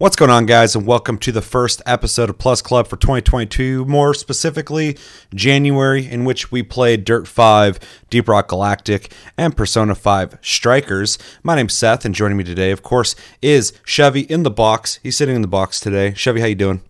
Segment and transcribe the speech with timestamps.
[0.00, 3.84] What's going on, guys, and welcome to the first episode of Plus Club for 2022,
[3.86, 4.96] more specifically
[5.34, 11.18] January, in which we played Dirt 5, Deep Rock Galactic, and Persona 5 Strikers.
[11.42, 15.00] My name's Seth, and joining me today, of course, is Chevy in the box.
[15.02, 16.14] He's sitting in the box today.
[16.14, 16.80] Chevy, how you doing?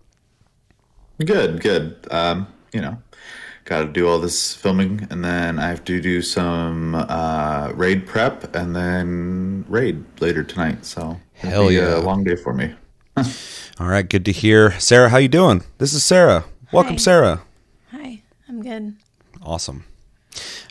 [1.25, 2.07] Good, good.
[2.11, 3.01] Um, you know,
[3.65, 8.05] got to do all this filming, and then I have to do some uh, raid
[8.05, 10.85] prep, and then raid later tonight.
[10.85, 11.97] So Hell yeah.
[11.97, 12.75] a long day for me.
[13.79, 14.77] All right, good to hear.
[14.79, 15.63] Sarah, how you doing?
[15.77, 16.45] This is Sarah.
[16.71, 16.97] Welcome, Hi.
[16.97, 17.41] Sarah.
[17.91, 18.95] Hi, I'm good.
[19.41, 19.85] Awesome.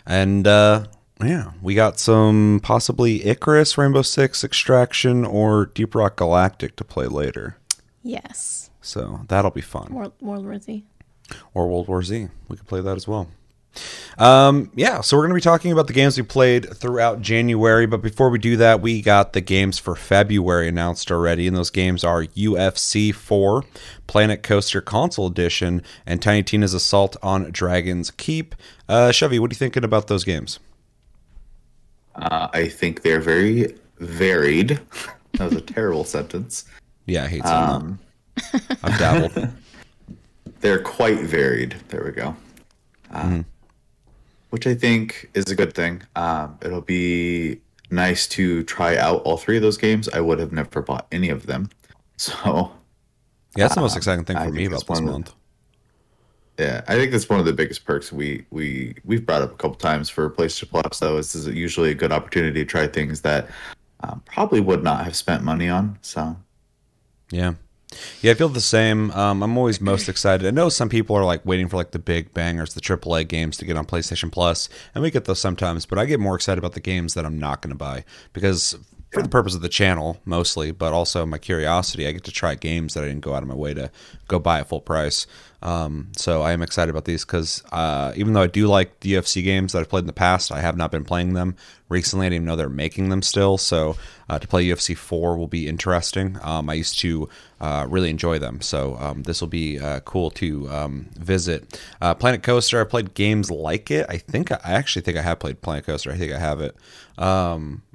[0.05, 0.85] And uh
[1.21, 7.07] yeah, we got some possibly Icarus, Rainbow Six Extraction, or Deep Rock Galactic to play
[7.07, 7.57] later.
[8.03, 8.69] Yes.
[8.81, 9.93] So that'll be fun.
[9.93, 10.85] World, World War Z.
[11.53, 12.29] Or World War Z.
[12.47, 13.29] We could play that as well.
[14.17, 17.85] Um, yeah, so we're going to be talking about the games we played throughout January.
[17.85, 21.47] But before we do that, we got the games for February announced already.
[21.47, 23.63] And those games are UFC 4,
[24.07, 28.55] Planet Coaster Console Edition, and Tiny Tina's Assault on Dragon's Keep.
[28.89, 30.59] Uh, Chevy, what are you thinking about those games?
[32.15, 34.79] Uh, I think they're very varied.
[35.33, 36.65] that was a terrible sentence.
[37.05, 37.99] Yeah, I hate saying Um,
[38.51, 38.77] that.
[38.83, 39.49] I've dabbled.
[40.59, 41.75] they're quite varied.
[41.87, 42.35] There we go.
[43.11, 43.45] Um,
[44.49, 46.01] Which I think is a good thing.
[46.15, 47.61] Um, it'll be
[47.91, 50.09] nice to try out all three of those games.
[50.09, 51.69] I would have never bought any of them.
[52.17, 52.73] So
[53.55, 55.33] Yeah, that's the most exciting thing I for me about this month.
[56.59, 59.55] Yeah, I think that's one of the biggest perks we we we've brought up a
[59.55, 60.99] couple times for PlayStation Plus.
[60.99, 63.47] Though is, is usually a good opportunity to try things that
[64.01, 65.97] um, probably would not have spent money on.
[66.01, 66.35] So
[67.31, 67.53] Yeah.
[68.21, 69.11] Yeah, I feel the same.
[69.11, 70.47] Um, I'm always most excited.
[70.47, 73.57] I know some people are like waiting for like the big bangers, the AAA games
[73.57, 75.85] to get on PlayStation Plus, and we get those sometimes.
[75.85, 78.03] But I get more excited about the games that I'm not going to buy
[78.33, 78.77] because,
[79.11, 82.55] for the purpose of the channel mostly, but also my curiosity, I get to try
[82.55, 83.91] games that I didn't go out of my way to
[84.27, 85.25] go buy at full price.
[85.61, 89.13] Um, so I am excited about these because uh, even though I do like the
[89.13, 91.55] UFC games that I've played in the past, I have not been playing them
[91.89, 92.27] recently.
[92.27, 93.57] I didn't even know they're making them still.
[93.57, 93.97] So
[94.29, 96.37] uh, to play UFC 4 will be interesting.
[96.43, 97.27] Um, I used to
[97.59, 98.61] uh, really enjoy them.
[98.61, 101.81] So um, this will be uh, cool to um, visit.
[101.99, 104.05] Uh, Planet Coaster, I played games like it.
[104.07, 106.11] I think I actually think I have played Planet Coaster.
[106.11, 106.77] I think I have it.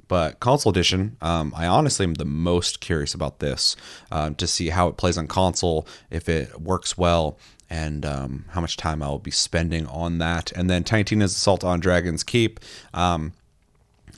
[0.07, 3.75] But console edition, um, I honestly am the most curious about this
[4.11, 7.37] um, to see how it plays on console, if it works well,
[7.69, 10.51] and um, how much time I will be spending on that.
[10.51, 12.59] And then Tiny Assault on Dragon's Keep.
[12.93, 13.33] Um,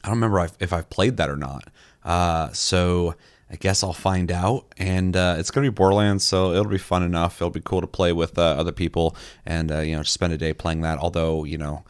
[0.04, 1.70] I don't remember if, if I've played that or not.
[2.04, 3.16] Uh, so
[3.50, 4.66] I guess I'll find out.
[4.78, 7.42] And uh, it's going to be Borderlands, so it'll be fun enough.
[7.42, 9.16] It'll be cool to play with uh, other people
[9.46, 11.00] and, uh, you know, spend a day playing that.
[11.00, 11.84] Although, you know,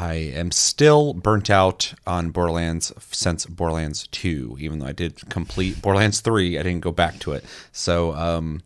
[0.00, 5.82] I am still burnt out on Borderlands since Borderlands 2, even though I did complete
[5.82, 6.58] Borderlands 3.
[6.58, 7.44] I didn't go back to it.
[7.70, 8.62] So, um,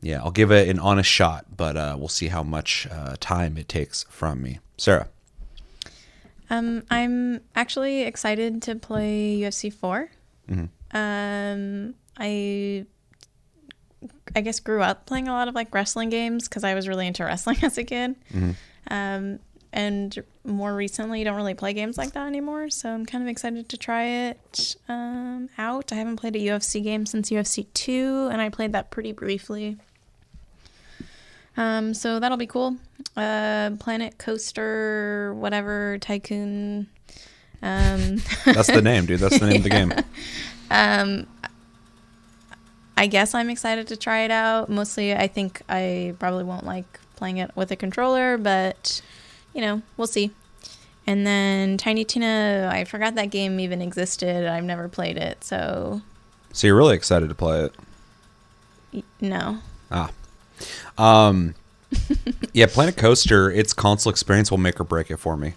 [0.00, 3.58] yeah, I'll give it an honest shot, but uh, we'll see how much uh, time
[3.58, 4.60] it takes from me.
[4.76, 5.08] Sarah.
[6.50, 10.08] Um, I'm actually excited to play UFC 4.
[10.92, 12.86] Um, I
[14.36, 17.08] I guess grew up playing a lot of like wrestling games because I was really
[17.08, 18.14] into wrestling as a kid.
[18.88, 19.40] Um,
[19.76, 22.70] and more recently, you don't really play games like that anymore.
[22.70, 25.92] So I'm kind of excited to try it um, out.
[25.92, 29.76] I haven't played a UFC game since UFC 2, and I played that pretty briefly.
[31.58, 32.76] Um, so that'll be cool.
[33.18, 36.88] Uh, Planet Coaster, whatever, Tycoon.
[37.60, 38.16] Um,
[38.46, 39.20] That's the name, dude.
[39.20, 39.92] That's the name of the game.
[40.70, 41.26] um,
[42.96, 44.70] I guess I'm excited to try it out.
[44.70, 49.02] Mostly, I think I probably won't like playing it with a controller, but
[49.56, 50.30] you know, we'll see.
[51.06, 54.46] And then Tiny Tina, I forgot that game even existed.
[54.46, 56.02] I've never played it, so
[56.52, 57.74] So you're really excited to play it.
[58.92, 59.58] y- no.
[59.90, 60.10] Ah.
[60.98, 61.54] Um
[62.52, 65.54] Yeah, Planet Coaster, its console experience will make or break it for me.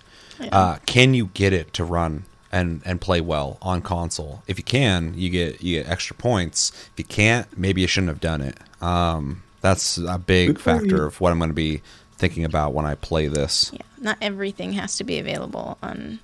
[0.51, 4.43] Uh can you get it to run and and play well on console?
[4.47, 6.71] If you can, you get you get extra points.
[6.93, 8.57] If you can't, maybe you shouldn't have done it.
[8.81, 11.81] Um that's a big factor of what I'm going to be
[12.19, 13.71] thinking about when I play this.
[13.73, 16.19] Yeah, not everything has to be available on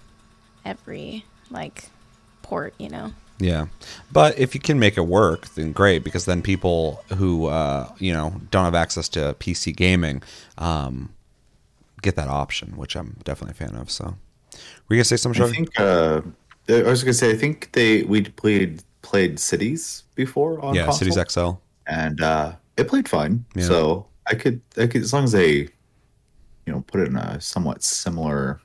[0.64, 1.86] every like
[2.42, 3.14] port, you know.
[3.40, 3.66] Yeah,
[4.12, 6.04] but if you can make it work, then great.
[6.04, 10.22] Because then people who uh, you know don't have access to PC gaming
[10.58, 11.10] um,
[12.02, 13.92] get that option, which I'm definitely a fan of.
[13.92, 15.44] So, were you gonna say something?
[15.44, 16.22] I think uh,
[16.70, 21.12] I was gonna say I think they we played played Cities before on yeah, console,
[21.12, 21.52] Cities XL.
[21.88, 23.44] and uh, it played fine.
[23.54, 23.66] Yeah.
[23.66, 25.70] So I could I could as long as they
[26.66, 28.60] you know put it in a somewhat similar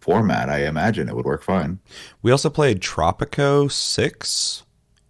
[0.00, 1.78] format, I imagine it would work fine.
[2.22, 4.64] We also played Tropico six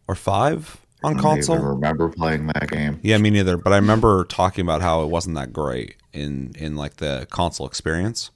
[0.07, 0.79] or five.
[1.03, 1.57] on I console.
[1.57, 3.01] even remember playing that game.
[3.03, 3.57] Yeah, me neither.
[3.57, 7.67] But I remember talking about how it wasn't that great in in like the console
[7.67, 8.31] experience.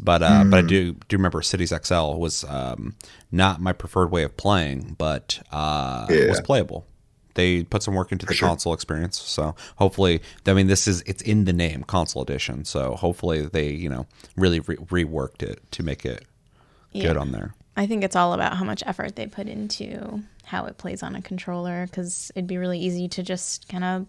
[0.00, 2.94] But uh, but I do do remember Cities XL was um,
[3.32, 6.28] not my preferred way of playing, but uh, Yeah.
[6.28, 6.86] was playable.
[7.34, 8.48] They put some work into the sure.
[8.48, 12.64] console experience, so hopefully, I mean, this is it's in the name, console edition.
[12.64, 14.06] So hopefully, they you know
[14.36, 16.24] really re- reworked it to make it
[16.92, 17.54] good on there.
[17.76, 21.14] I think it's all about how much effort they put into how it plays on
[21.14, 24.06] a controller because it'd be really easy to just kind of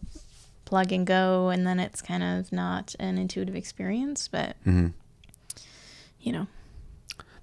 [0.65, 4.27] plug and go and then it's kind of not an intuitive experience.
[4.27, 4.87] But, mm-hmm.
[6.19, 6.47] you know,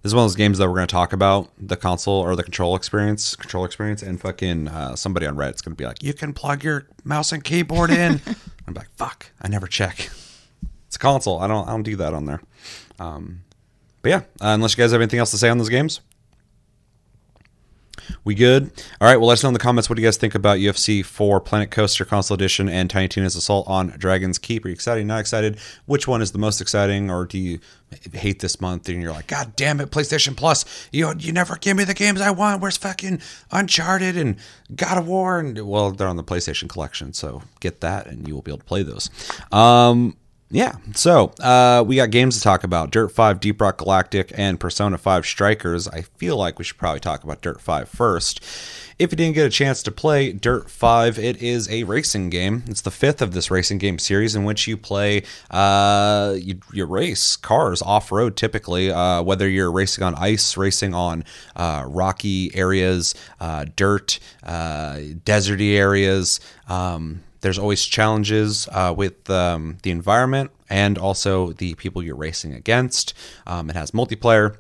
[0.09, 2.35] This is one of those games that we're going to talk about the console or
[2.35, 6.03] the control experience, control experience, and fucking uh, somebody on Reddit's going to be like,
[6.03, 8.19] "You can plug your mouse and keyboard in."
[8.67, 10.09] I'm like, "Fuck, I never check."
[10.87, 11.41] It's a console.
[11.41, 11.69] I don't.
[11.69, 12.41] I don't do that on there.
[12.99, 13.43] Um,
[14.01, 16.01] but yeah, uh, unless you guys have anything else to say on those games,
[18.25, 18.71] we good?
[19.01, 19.17] All right.
[19.17, 21.41] Well, let us know in the comments what do you guys think about UFC 4
[21.41, 24.65] Planet Coaster Console Edition and Tiny Tina's Assault on Dragon's Keep.
[24.65, 25.07] Are you excited?
[25.07, 25.59] Not excited?
[25.87, 27.61] Which one is the most exciting, or do you
[28.13, 31.77] hate this month and you're like, God damn it, PlayStation Plus, you you never give
[31.77, 32.61] me the games I want.
[32.61, 33.21] Where's fucking
[33.51, 34.37] Uncharted and
[34.75, 35.39] God of War?
[35.39, 38.59] And well, they're on the PlayStation Collection, so get that and you will be able
[38.59, 39.09] to play those.
[39.53, 40.17] Um,
[40.51, 44.59] yeah, so uh, we got games to talk about Dirt 5, Deep Rock Galactic, and
[44.59, 45.87] Persona 5 Strikers.
[45.87, 48.43] I feel like we should probably talk about Dirt 5 first.
[48.99, 52.65] If you didn't get a chance to play Dirt 5, it is a racing game.
[52.67, 56.87] It's the fifth of this racing game series in which you play, uh, you, you
[56.87, 61.25] race cars off road typically, uh, whether you're racing on ice, racing on
[61.57, 66.41] uh, rocky areas, uh, dirt, uh, deserty areas.
[66.69, 72.55] Um, there's always challenges uh, with um, the environment and also the people you're racing
[72.55, 73.15] against.
[73.47, 74.57] Um, it has multiplayer.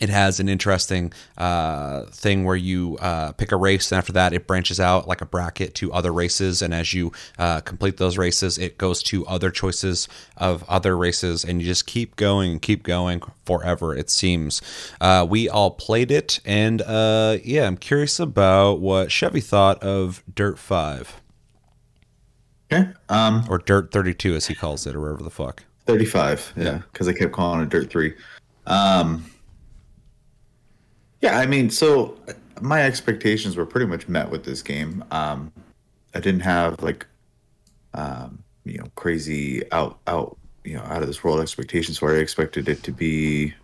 [0.00, 4.32] It has an interesting uh, thing where you uh, pick a race, and after that,
[4.32, 6.62] it branches out like a bracket to other races.
[6.62, 11.44] And as you uh, complete those races, it goes to other choices of other races,
[11.44, 13.94] and you just keep going and keep going forever.
[13.94, 14.60] It seems.
[15.00, 20.24] Uh, we all played it, and uh, yeah, I'm curious about what Chevy thought of
[20.34, 21.20] Dirt Five
[22.72, 22.90] Okay.
[23.08, 25.64] Um, or Dirt 32 as he calls it, or wherever the fuck.
[25.86, 26.54] 35.
[26.56, 28.14] Yeah, because I kept calling it Dirt 3.
[28.66, 29.24] Um,
[31.20, 32.16] yeah, I mean, so
[32.60, 35.04] my expectations were pretty much met with this game.
[35.10, 35.52] Um,
[36.14, 37.06] I didn't have like,
[37.94, 42.06] um, you know, crazy out out you know out of this world expectations it.
[42.06, 43.54] I expected it to be,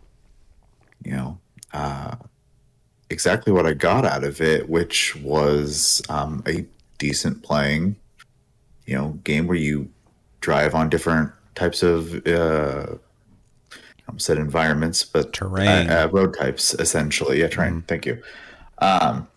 [1.05, 1.39] you know,
[1.73, 2.17] uh,
[3.09, 6.65] exactly what I got out of it, which was um, a
[6.99, 7.97] decent playing,
[8.91, 9.89] you know, game where you
[10.41, 12.87] drive on different types of uh,
[13.73, 15.89] I said environments, but Terrain.
[15.89, 17.41] uh, uh, road types essentially.
[17.41, 17.83] Yeah, terrain.
[17.87, 18.21] Thank you.
[18.79, 19.29] Um,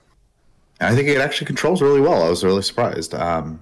[0.82, 2.24] I think it actually controls really well.
[2.24, 3.14] I was really surprised.
[3.14, 3.62] Um,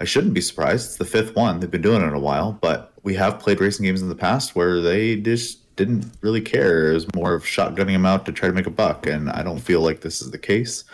[0.00, 0.86] I shouldn't be surprised.
[0.86, 1.60] It's the fifth one.
[1.60, 4.56] They've been doing it a while, but we have played racing games in the past
[4.56, 6.90] where they just didn't really care.
[6.90, 9.42] It was more of shotgunning them out to try to make a buck, and I
[9.42, 10.84] don't feel like this is the case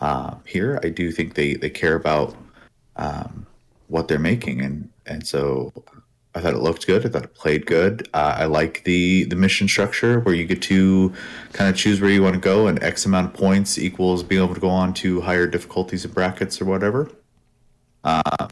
[0.00, 0.80] uh, here.
[0.82, 2.34] I do think they they care about
[2.96, 3.46] um,
[3.90, 5.72] what they're making, and and so
[6.34, 7.04] I thought it looked good.
[7.04, 8.08] I thought it played good.
[8.14, 11.12] Uh, I like the the mission structure where you get to
[11.52, 14.42] kind of choose where you want to go, and X amount of points equals being
[14.42, 17.10] able to go on to higher difficulties and brackets or whatever.
[18.04, 18.48] Uh,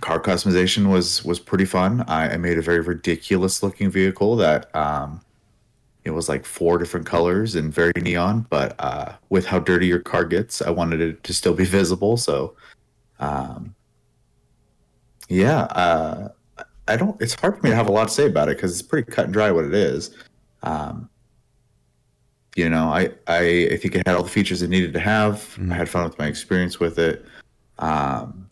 [0.00, 2.02] car customization was was pretty fun.
[2.08, 5.20] I, I made a very ridiculous looking vehicle that um,
[6.04, 8.46] it was like four different colors and very neon.
[8.48, 12.16] But uh, with how dirty your car gets, I wanted it to still be visible.
[12.16, 12.54] So,
[13.18, 13.74] um,
[15.30, 16.28] yeah, uh,
[16.88, 17.20] I don't.
[17.22, 19.10] It's hard for me to have a lot to say about it because it's pretty
[19.10, 20.10] cut and dry what it is.
[20.64, 21.08] Um,
[22.56, 25.56] you know, I, I I think it had all the features it needed to have.
[25.70, 27.24] I had fun with my experience with it.
[27.78, 28.50] Um,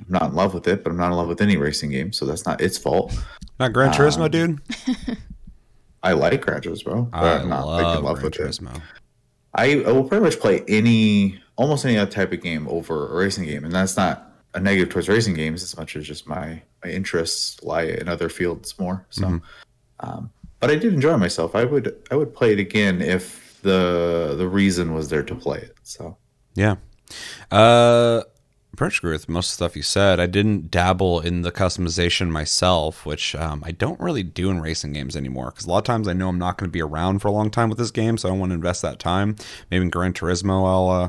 [0.00, 2.12] I'm not in love with it, but I'm not in love with any racing game,
[2.12, 3.16] so that's not its fault.
[3.60, 4.60] Not Gran Turismo, dude.
[6.02, 8.82] I like Gran Turismo, but I I'm not like, in love Gran with it.
[9.54, 13.16] I, I will pretty much play any, almost any other type of game over a
[13.16, 16.60] racing game, and that's not a negative towards racing games as much as just my
[16.84, 19.06] my interests lie in other fields more.
[19.10, 19.38] So, Mm-hmm.
[20.08, 20.30] um,
[20.60, 21.54] but I did enjoy myself.
[21.54, 25.58] I would I would play it again if the the reason was there to play
[25.58, 25.76] it.
[25.82, 26.16] So
[26.54, 26.76] Yeah.
[27.50, 28.22] Uh,
[28.72, 30.18] I pretty much agree with most of the stuff you said.
[30.18, 34.94] I didn't dabble in the customization myself, which um, I don't really do in racing
[34.94, 35.50] games anymore.
[35.50, 37.32] Because a lot of times I know I'm not going to be around for a
[37.32, 39.36] long time with this game, so I don't want to invest that time.
[39.70, 41.08] Maybe in Gran Turismo, I'll uh,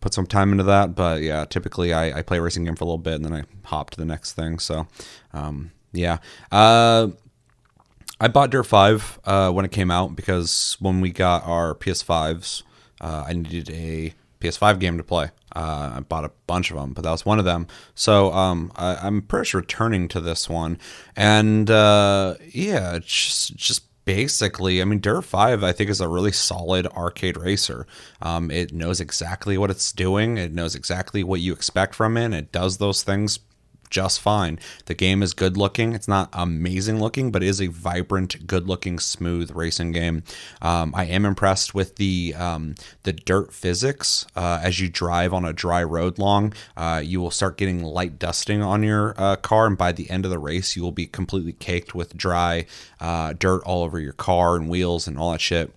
[0.00, 0.94] put some time into that.
[0.94, 3.32] But yeah, typically I, I play a racing game for a little bit and then
[3.34, 4.58] I hop to the next thing.
[4.58, 4.86] So
[5.32, 6.18] um, yeah.
[6.50, 7.08] Uh,
[8.20, 12.62] I bought Dirt 5 uh, when it came out because when we got our PS5s,
[13.00, 15.30] uh, I needed a PS5 game to play.
[15.54, 17.66] Uh, I bought a bunch of them, but that was one of them.
[17.94, 20.78] So um, I, am pretty much returning to this one,
[21.16, 26.32] and uh, yeah, just just basically, I mean, Dirt 5, I think, is a really
[26.32, 27.86] solid arcade racer.
[28.22, 32.32] Um, it knows exactly what it's doing, it knows exactly what you expect from it,
[32.32, 33.38] it does those things
[33.90, 34.58] just fine.
[34.86, 35.92] The game is good looking.
[35.92, 40.22] It's not amazing looking, but it is a vibrant, good looking, smooth racing game.
[40.62, 44.26] Um, I am impressed with the um, the dirt physics.
[44.36, 48.18] Uh, as you drive on a dry road long, uh, you will start getting light
[48.18, 51.06] dusting on your uh, car, and by the end of the race, you will be
[51.06, 52.66] completely caked with dry
[53.00, 55.72] uh, dirt all over your car and wheels and all that shit.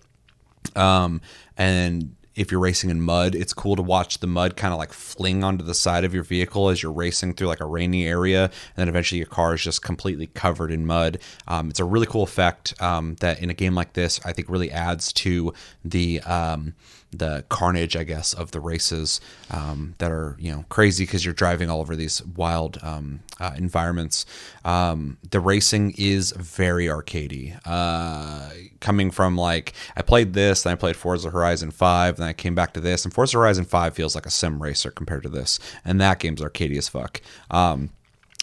[0.76, 1.20] Um,
[1.56, 4.92] and if you're racing in mud, it's cool to watch the mud kind of like
[4.92, 8.44] fling onto the side of your vehicle as you're racing through like a rainy area,
[8.44, 11.18] and then eventually your car is just completely covered in mud.
[11.46, 14.48] Um, it's a really cool effect um, that in a game like this, I think
[14.48, 15.52] really adds to
[15.84, 16.74] the um,
[17.12, 21.34] the carnage, I guess, of the races um, that are you know crazy because you're
[21.34, 24.26] driving all over these wild um, uh, environments.
[24.64, 27.58] Um, the racing is very arcadey.
[27.64, 28.50] Uh,
[28.80, 32.54] coming from like I played this, then I played Forza Horizon Five, then I came
[32.54, 35.58] back to this, and Forza Horizon Five feels like a sim racer compared to this,
[35.84, 37.20] and that game's arcadey as fuck.
[37.50, 37.90] Um,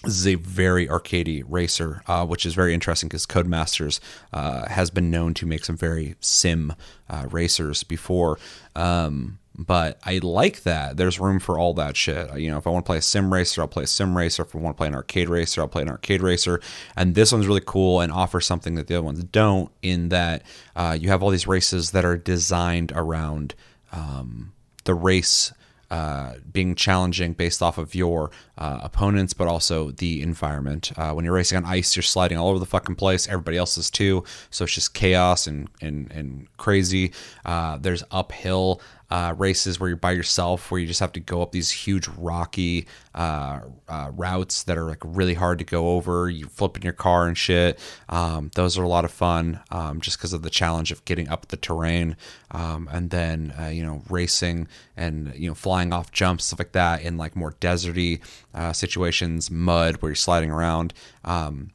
[0.04, 4.00] this is a very arcadey racer, uh, which is very interesting because Codemasters
[4.32, 6.74] uh, has been known to make some very sim
[7.10, 8.40] uh, racers before.
[8.76, 10.96] Um, but I like that.
[10.96, 12.34] There's room for all that shit.
[12.40, 14.44] You know, if I want to play a sim racer, I'll play a sim racer.
[14.44, 16.62] If I want to play an arcade racer, I'll play an arcade racer.
[16.96, 19.70] And this one's really cool and offers something that the other ones don't.
[19.82, 20.44] In that
[20.78, 23.54] uh, you have all these races that are designed around
[23.92, 24.54] um,
[24.86, 25.52] the race
[25.92, 30.92] uh, being challenging based off of your uh, opponents, but also the environment.
[30.98, 33.28] Uh, when you're racing on ice, you're sliding all over the fucking place.
[33.28, 37.12] Everybody else is too, so it's just chaos and and and crazy.
[37.46, 41.42] Uh, there's uphill uh, races where you're by yourself, where you just have to go
[41.42, 46.30] up these huge rocky uh, uh, routes that are like really hard to go over.
[46.30, 47.80] You flip in your car and shit.
[48.08, 51.28] Um, those are a lot of fun, um, just because of the challenge of getting
[51.30, 52.16] up the terrain,
[52.52, 56.74] um, and then uh, you know racing and you know flying off jumps stuff like
[56.74, 58.22] that in like more deserty
[58.54, 60.94] uh, situations, mud where you're sliding around.
[61.26, 61.72] Um,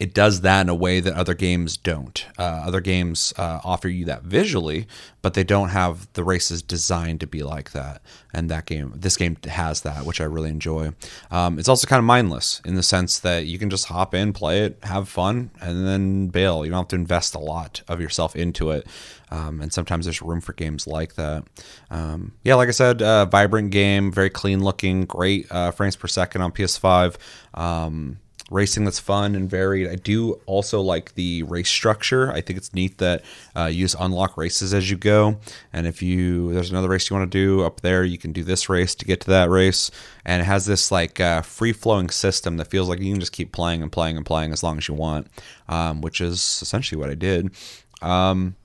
[0.00, 2.26] it does that in a way that other games don't.
[2.38, 4.86] Uh, other games uh, offer you that visually,
[5.20, 8.00] but they don't have the races designed to be like that.
[8.32, 10.92] And that game, this game has that, which I really enjoy.
[11.30, 14.32] Um, it's also kind of mindless in the sense that you can just hop in,
[14.32, 16.64] play it, have fun, and then bail.
[16.64, 18.86] You don't have to invest a lot of yourself into it.
[19.30, 21.44] Um, and sometimes there's room for games like that.
[21.90, 26.08] Um, yeah, like I said, uh, vibrant game, very clean looking, great uh, frames per
[26.08, 27.16] second on PS5
[28.52, 29.88] racing that's fun and varied.
[29.88, 32.30] I do also like the race structure.
[32.32, 33.22] I think it's neat that
[33.56, 35.38] uh, you just unlock races as you go.
[35.72, 38.44] And if you there's another race you want to do up there, you can do
[38.44, 39.90] this race to get to that race.
[40.24, 43.32] And it has this like uh, free flowing system that feels like you can just
[43.32, 45.28] keep playing and playing and playing as long as you want,
[45.68, 47.50] um, which is essentially what I did.
[48.00, 48.56] Um,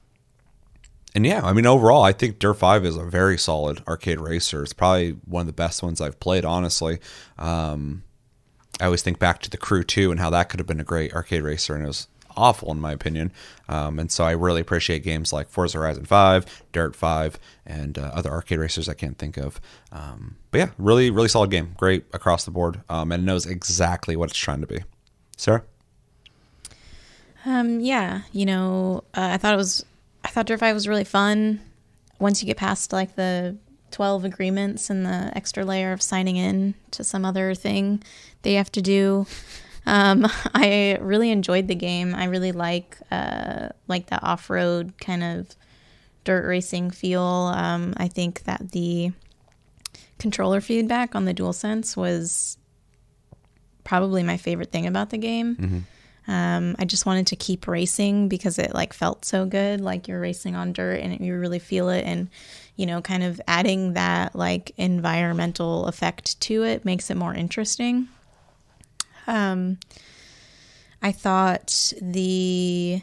[1.18, 4.62] and yeah, I mean, overall, I think Dirt 5 is a very solid arcade racer.
[4.62, 7.00] It's probably one of the best ones I've played, honestly.
[7.40, 8.04] Um,
[8.80, 10.86] I always think back to the Crew 2 and how that could have been a
[10.86, 12.08] great arcade racer, and it was
[12.38, 13.32] awful in my opinion.
[13.68, 18.12] Um, and so I really appreciate games like Forza Horizon 5, Dirt 5, and uh,
[18.14, 19.60] other arcade racers I can't think of.
[19.92, 21.74] Um, but yeah, really, really solid game.
[21.78, 24.84] Great across the board, um, and knows exactly what it's trying to be.
[25.36, 25.64] Sarah?
[27.46, 29.86] Um, yeah, you know, uh, I thought it was,
[30.24, 31.62] I thought Dirt 5 was really fun.
[32.20, 33.58] Once you get past like the
[33.92, 38.04] 12 agreements and the extra layer of signing in to some other thing
[38.42, 39.26] they have to do.
[39.86, 42.14] Um, I really enjoyed the game.
[42.14, 45.56] I really like uh, like the off road kind of
[46.24, 47.22] dirt racing feel.
[47.22, 49.12] Um, I think that the
[50.20, 52.58] controller feedback on the DualSense was
[53.84, 55.56] probably my favorite thing about the game.
[55.56, 55.80] Mm-hmm.
[56.30, 60.20] Um, I just wanted to keep racing because it like felt so good, like you're
[60.20, 62.04] racing on dirt and you really feel it.
[62.04, 62.30] And
[62.78, 68.08] you know, kind of adding that like environmental effect to it makes it more interesting.
[69.26, 69.80] Um,
[71.02, 73.02] I thought the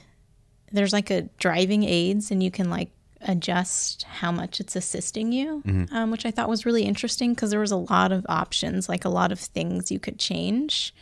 [0.72, 2.90] there's like a driving aids and you can like
[3.20, 5.94] adjust how much it's assisting you, mm-hmm.
[5.94, 9.04] um, which I thought was really interesting because there was a lot of options, like
[9.04, 10.94] a lot of things you could change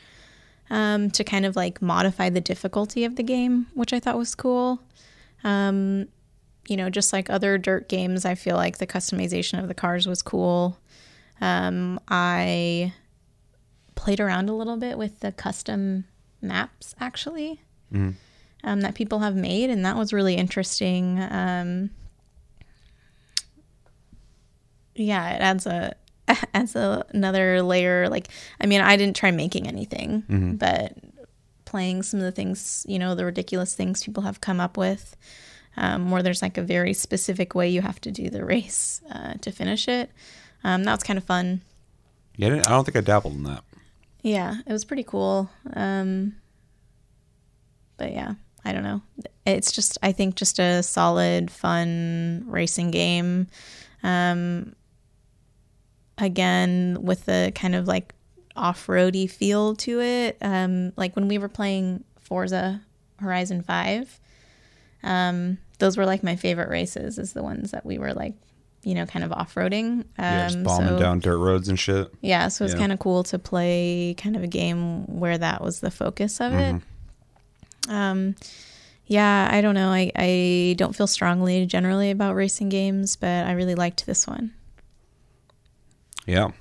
[0.70, 4.34] um, to kind of like modify the difficulty of the game, which I thought was
[4.34, 4.80] cool.
[5.44, 6.08] Um,
[6.68, 10.06] you know, just like other dirt games, I feel like the customization of the cars
[10.06, 10.78] was cool.
[11.40, 12.94] Um, I
[13.94, 16.04] played around a little bit with the custom
[16.40, 17.60] maps actually
[17.92, 18.10] mm-hmm.
[18.64, 21.20] um, that people have made, and that was really interesting.
[21.20, 21.90] Um,
[24.94, 25.94] yeah, it adds a
[26.54, 28.08] adds a, another layer.
[28.08, 28.28] Like,
[28.60, 30.54] I mean, I didn't try making anything, Mm-hmm.
[30.56, 30.96] but
[31.64, 35.16] playing some of the things, you know, the ridiculous things people have come up with,
[35.76, 39.34] um, where there's like a very specific way you have to do the race uh,
[39.40, 40.10] to finish it.
[40.64, 41.62] Um, that was kind of fun.
[42.36, 43.64] Yeah, I, I don't think I dabbled in that.
[44.22, 45.50] Yeah, it was pretty cool.
[45.74, 46.36] Um,
[47.96, 49.02] but yeah, I don't know.
[49.44, 53.48] It's just, I think, just a solid, fun racing game.
[54.02, 54.74] Um,
[56.18, 58.14] again, with the kind of like
[58.56, 60.36] off roady feel to it.
[60.40, 62.82] Um, like when we were playing Forza
[63.18, 64.20] Horizon 5,
[65.02, 68.34] um, those were like my favorite races, is the ones that we were like,
[68.84, 70.00] you know, kind of off roading.
[70.00, 72.12] Um, Yeah, just bombing so- down dirt roads and shit.
[72.20, 72.80] yeah, so it's Yeah.
[72.80, 76.52] kind of cool to play kind of a game where that was the focus of
[76.52, 76.76] it.
[77.88, 78.34] Um,
[79.06, 79.90] yeah, I don't know.
[79.90, 84.52] I, I don't feel strongly generally about racing games, but I really liked this one.
[86.26, 86.52] Yeah.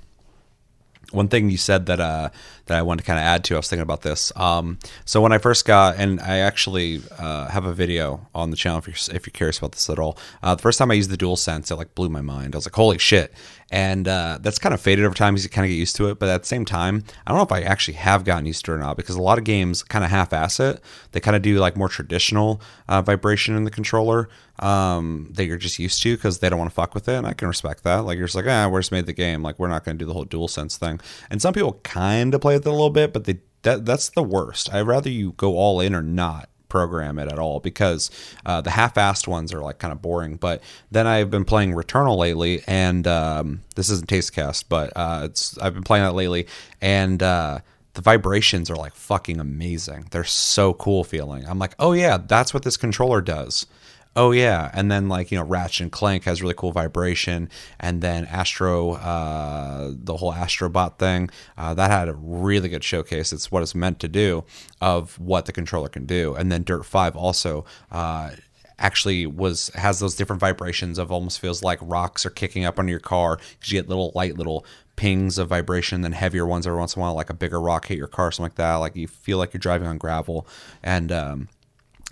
[1.12, 2.30] One thing you said that uh,
[2.66, 4.32] that I wanted to kind of add to, I was thinking about this.
[4.36, 8.56] Um, so when I first got, and I actually uh, have a video on the
[8.56, 10.18] channel if you're if you're curious about this at all.
[10.42, 12.54] Uh, the first time I used the Dual Sense, it like blew my mind.
[12.54, 13.32] I was like, holy shit!
[13.72, 16.18] And uh, that's kind of faded over time you kind of get used to it.
[16.18, 18.72] But at the same time, I don't know if I actually have gotten used to
[18.72, 20.80] it or not because a lot of games kind of half-ass it.
[21.12, 24.28] They kind of do like more traditional uh, vibration in the controller
[24.58, 27.26] um, that you're just used to because they don't want to fuck with it, and
[27.26, 28.00] I can respect that.
[28.00, 29.42] Like you're just like, ah, we just made the game.
[29.42, 31.00] Like we're not going to do the whole dual sense thing.
[31.30, 34.10] And some people kind of play with it a little bit, but they that that's
[34.10, 34.72] the worst.
[34.72, 38.10] I'd rather you go all in or not program it at all because
[38.46, 40.36] uh, the half-assed ones are like kind of boring.
[40.36, 45.20] But then I've been playing Returnal lately, and um, this isn't taste Tastecast, but uh,
[45.24, 46.46] it's I've been playing that lately,
[46.80, 47.58] and uh,
[47.94, 50.06] the vibrations are like fucking amazing.
[50.10, 51.46] They're so cool feeling.
[51.46, 53.66] I'm like, oh yeah, that's what this controller does.
[54.14, 57.48] Oh yeah, and then like you know, Ratchet and Clank has really cool vibration,
[57.80, 63.32] and then Astro, uh, the whole Astrobot thing, uh, that had a really good showcase.
[63.32, 64.44] It's what it's meant to do
[64.82, 67.64] of what the controller can do, and then Dirt Five also.
[67.90, 68.32] Uh,
[68.78, 72.90] actually was has those different vibrations of almost feels like rocks are kicking up under
[72.90, 73.36] your car.
[73.36, 77.00] Because you get little light little pings of vibration then heavier ones every once in
[77.00, 78.74] a while like a bigger rock hit your car something like that.
[78.76, 80.46] Like you feel like you're driving on gravel.
[80.82, 81.48] And um,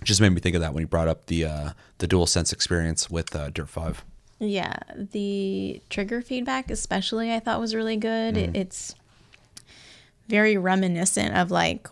[0.03, 2.51] just made me think of that when you brought up the uh, the dual sense
[2.51, 4.03] experience with uh, dirt 5
[4.39, 8.37] Yeah, the trigger feedback, especially, I thought was really good.
[8.37, 8.95] It, it's
[10.27, 11.87] very reminiscent of like,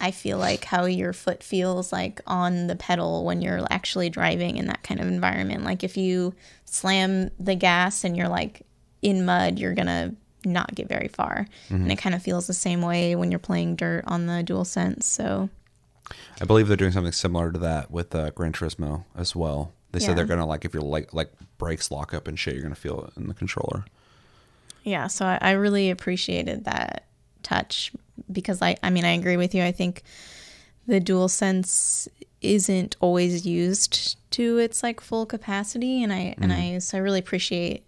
[0.00, 4.56] I feel like how your foot feels like on the pedal when you're actually driving
[4.56, 5.62] in that kind of environment.
[5.62, 8.62] Like if you slam the gas and you're like
[9.02, 11.46] in mud, you're gonna not get very far.
[11.68, 14.64] And it kind of feels the same way when you're playing dirt on the dual
[14.64, 15.06] sense.
[15.06, 15.50] So
[16.40, 19.98] i believe they're doing something similar to that with uh, gran turismo as well they
[19.98, 22.74] said they're gonna like if your like like brakes lock up and shit you're gonna
[22.74, 23.84] feel it in the controller
[24.82, 27.04] Yeah, so I, I really appreciated that
[27.42, 27.92] touch
[28.32, 29.62] because I, I mean, I agree with you.
[29.62, 30.02] I think
[30.86, 32.08] the dual sense
[32.40, 37.18] isn't always used to its like full capacity, and I and I so I really
[37.18, 37.84] appreciate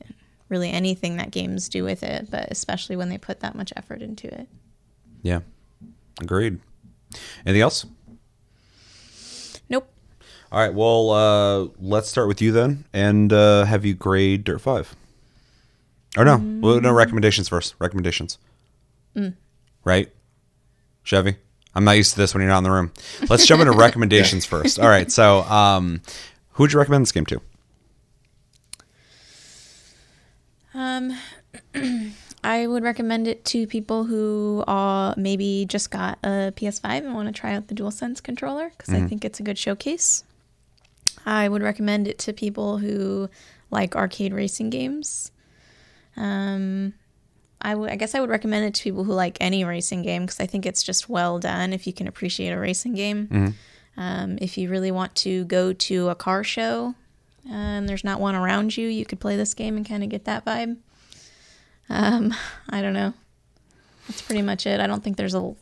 [0.48, 4.02] really anything that games do with it, but especially when they put that much effort
[4.02, 4.48] into it.
[5.22, 5.40] yeah
[6.20, 6.60] agreed
[7.46, 7.86] anything else.
[10.52, 10.74] All right.
[10.74, 14.94] Well, uh, let's start with you then, and uh, have you grade Dirt Five.
[16.14, 17.74] Or no, well, no recommendations first.
[17.78, 18.36] Recommendations.
[19.82, 20.12] Right,
[21.04, 21.36] Chevy.
[21.74, 22.92] I'm not used to this when you're not in the room.
[23.30, 24.78] Let's jump into recommendations first.
[24.78, 25.10] All right.
[25.10, 26.02] So, um,
[26.50, 27.40] who would you recommend this game to?
[30.74, 31.16] Um,
[32.44, 37.34] I would recommend it to people who uh, maybe just got a PS5 and want
[37.34, 40.24] to try out the DualSense controller because I think it's a good showcase.
[41.26, 43.28] I would recommend it to people who
[43.70, 45.30] like arcade racing games.
[46.16, 46.94] Um,
[47.60, 50.22] I would, I guess, I would recommend it to people who like any racing game
[50.22, 51.72] because I think it's just well done.
[51.72, 53.54] If you can appreciate a racing game,
[53.96, 56.94] um, if you really want to go to a car show
[57.48, 60.24] and there's not one around you, you could play this game and kind of get
[60.24, 60.76] that vibe.
[61.88, 62.34] Um,
[62.68, 63.14] I don't know.
[64.08, 64.80] That's pretty much it.
[64.80, 65.54] I don't think there's a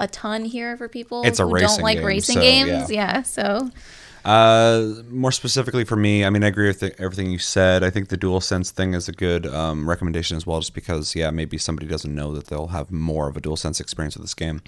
[0.00, 2.88] a ton here for people It's who don't like game, racing so, games.
[2.88, 3.14] yeah.
[3.16, 3.22] Yeah.
[3.22, 3.68] so
[4.24, 7.82] Uh, more specifically for me, I mean, I agree with the, everything you said.
[7.82, 11.14] I think the dual sense thing is a good um, recommendation as well, just because,
[11.14, 14.24] yeah, maybe somebody doesn't know that they'll have more of a dual sense experience with
[14.24, 14.62] this game.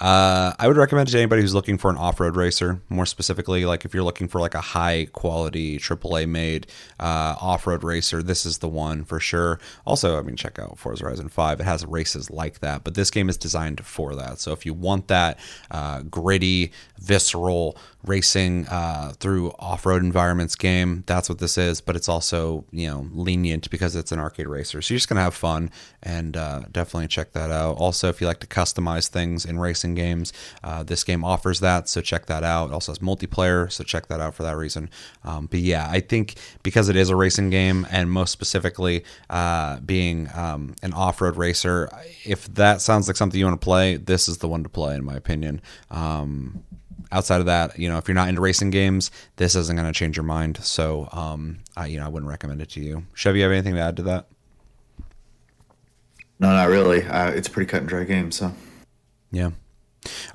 [0.00, 2.80] Uh, I would recommend it to anybody who's looking for an off road racer.
[2.88, 6.66] More specifically, like if you're looking for like a high quality AAA made
[6.98, 9.60] uh, off road racer, this is the one for sure.
[9.86, 11.60] Also, I mean, check out Forza Horizon Five.
[11.60, 14.40] It has races like that, but this game is designed for that.
[14.40, 15.38] So if you want that
[15.70, 18.66] uh, gritty, visceral racing.
[18.68, 21.02] Uh, through off-road environments game.
[21.06, 24.82] That's what this is, but it's also you know lenient because it's an arcade racer.
[24.82, 25.70] So you're just gonna have fun
[26.02, 27.76] and uh, definitely check that out.
[27.76, 31.88] Also, if you like to customize things in racing games, uh, this game offers that.
[31.88, 32.70] So check that out.
[32.70, 34.90] It also has multiplayer, so check that out for that reason.
[35.24, 39.80] Um, but yeah, I think because it is a racing game and most specifically uh,
[39.80, 41.88] being um, an off-road racer,
[42.24, 44.94] if that sounds like something you want to play, this is the one to play
[44.94, 45.60] in my opinion.
[45.90, 46.62] Um,
[47.14, 49.96] outside of that, you know, if you're not into racing games, this isn't going to
[49.96, 50.58] change your mind.
[50.64, 53.06] So, um, I, you know, I wouldn't recommend it to you.
[53.14, 54.26] Chevy, you have anything to add to that?
[56.40, 57.04] No, not really.
[57.04, 58.52] Uh, it's a pretty cut and dry game, so.
[59.30, 59.50] Yeah.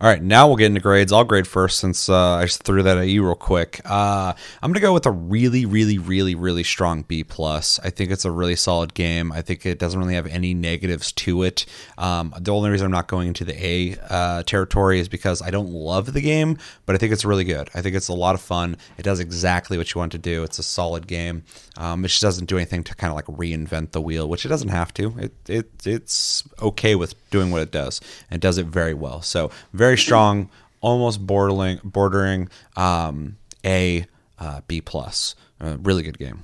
[0.02, 1.12] All right, now we'll get into grades.
[1.12, 3.82] I'll grade first since uh, I just threw that at you real quick.
[3.86, 7.80] Uh, I'm gonna go with a really, really, really, really strong B plus.
[7.84, 9.32] I think it's a really solid game.
[9.32, 11.66] I think it doesn't really have any negatives to it.
[11.98, 15.50] Um, the only reason I'm not going into the A uh, territory is because I
[15.50, 17.70] don't love the game, but I think it's really good.
[17.74, 18.78] I think it's a lot of fun.
[18.98, 20.44] It does exactly what you want to do.
[20.44, 21.44] It's a solid game.
[21.78, 24.50] Um, it just doesn't do anything to kind of like reinvent the wheel, which it
[24.50, 25.18] doesn't have to.
[25.18, 29.22] It, it it's okay with doing what it does and does it very well.
[29.22, 30.50] So very strong,
[30.82, 34.06] almost bordering bordering um, A
[34.40, 35.36] uh, B plus.
[35.62, 36.44] Uh, really good game.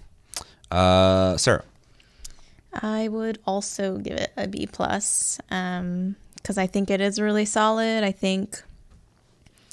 [0.71, 1.63] Uh, Sarah.
[2.73, 6.15] I would also give it a B plus because um,
[6.57, 8.03] I think it is really solid.
[8.03, 8.61] I think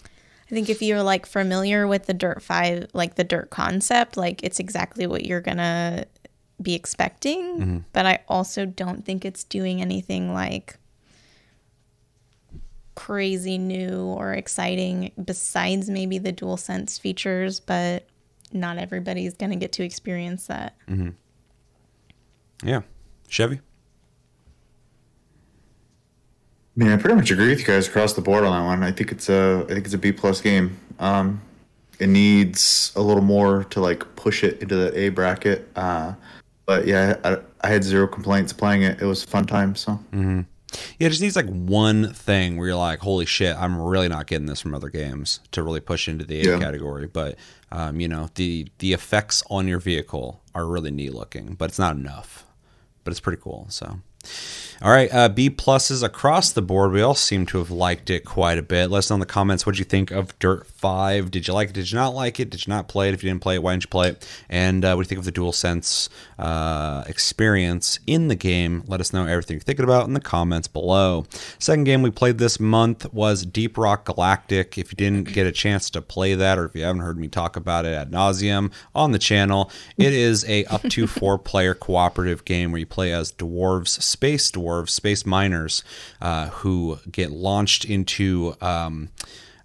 [0.04, 4.42] I think if you're like familiar with the Dirt Five, like the Dirt concept, like
[4.44, 6.04] it's exactly what you're gonna
[6.60, 7.40] be expecting.
[7.40, 7.78] Mm-hmm.
[7.92, 10.76] But I also don't think it's doing anything like
[12.94, 18.06] crazy new or exciting besides maybe the dual sense features but
[18.52, 21.08] not everybody's going to get to experience that mm-hmm.
[22.62, 22.82] yeah
[23.28, 23.60] chevy
[26.74, 28.82] I mean, I pretty much agree with you guys across the board on that one.
[28.82, 30.78] I think it's a, I think it's a B plus game.
[30.98, 31.42] Um,
[31.98, 35.68] it needs a little more to like push it into the A bracket.
[35.76, 36.14] Uh,
[36.64, 39.02] but yeah, I, I, had zero complaints playing it.
[39.02, 39.74] It was a fun time.
[39.74, 39.92] So.
[40.12, 40.40] Mm-hmm.
[40.98, 44.26] Yeah, it just needs like one thing where you're like, holy shit, I'm really not
[44.26, 46.58] getting this from other games to really push into the A yeah.
[46.58, 47.06] category.
[47.06, 47.36] But
[47.70, 51.78] um, you know, the the effects on your vehicle are really neat looking, but it's
[51.78, 52.44] not enough.
[53.04, 53.66] But it's pretty cool.
[53.68, 53.98] So
[54.82, 56.90] all right, uh, B pluses across the board.
[56.90, 58.90] We all seem to have liked it quite a bit.
[58.90, 61.30] Let us know in the comments what you think of Dirt 5.
[61.30, 61.74] Did you like it?
[61.74, 62.50] Did you not like it?
[62.50, 63.14] Did you not play it?
[63.14, 64.28] If you didn't play it, why didn't you play it?
[64.48, 68.82] And uh, what do you think of the DualSense uh, experience in the game?
[68.88, 71.26] Let us know everything you're thinking about in the comments below.
[71.60, 74.76] Second game we played this month was Deep Rock Galactic.
[74.78, 77.28] If you didn't get a chance to play that, or if you haven't heard me
[77.28, 81.74] talk about it ad nauseum on the channel, it is a up to four player
[81.74, 85.82] cooperative game where you play as dwarves, space dwarves space miners,
[86.20, 89.08] uh, who get launched into um,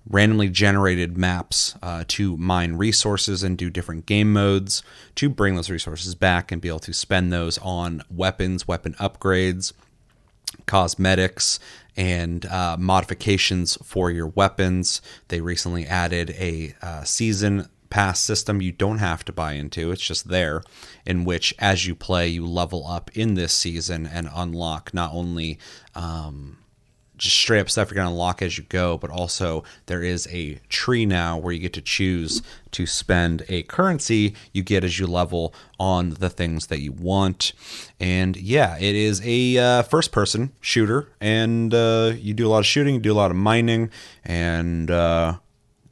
[0.10, 4.82] randomly generated maps uh, to mine resources and do different game modes
[5.16, 9.74] to bring those resources back and be able to spend those on weapons, weapon upgrades,
[10.66, 11.60] cosmetics,
[11.96, 15.02] and uh, modifications for your weapons.
[15.28, 19.92] They recently added a uh, season pass system you don't have to buy into.
[19.92, 20.62] It's just there,
[21.06, 25.60] in which as you play, you level up in this season and unlock not only
[25.96, 26.58] um,
[27.18, 30.28] just straight up stuff you're going to unlock as you go, but also there is
[30.32, 35.00] a tree now where you get to choose to spend a currency you get as
[35.00, 37.54] you level on the things that you want.
[38.00, 42.60] And yeah, it is a uh, first person shooter, and uh, you do a lot
[42.60, 43.90] of shooting, you do a lot of mining,
[44.24, 44.90] and.
[44.90, 45.38] Uh,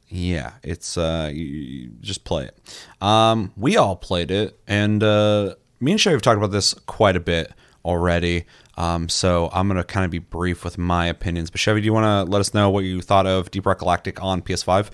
[0.08, 3.02] yeah, it's uh, you, you just play it.
[3.02, 7.16] Um, we all played it, and uh, me and Shay have talked about this quite
[7.16, 7.52] a bit
[7.84, 8.44] already.
[8.76, 11.50] Um, so I'm gonna kind of be brief with my opinions.
[11.50, 13.78] But Chevy, do you want to let us know what you thought of Deep Rock
[13.78, 14.90] Galactic on PS5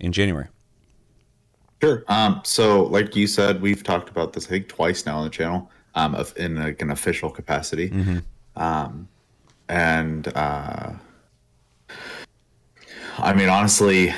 [0.00, 0.48] in January?
[1.82, 2.04] Sure.
[2.08, 5.30] Um, so, like you said, we've talked about this I think twice now on the
[5.30, 8.18] channel, um, of, in like an official capacity, mm-hmm.
[8.60, 9.08] um,
[9.68, 10.92] and uh,
[13.18, 14.14] I mean honestly,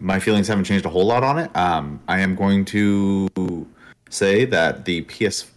[0.00, 1.54] my feelings haven't changed a whole lot on it.
[1.56, 3.28] Um, I am going to
[4.10, 5.50] say that the PS,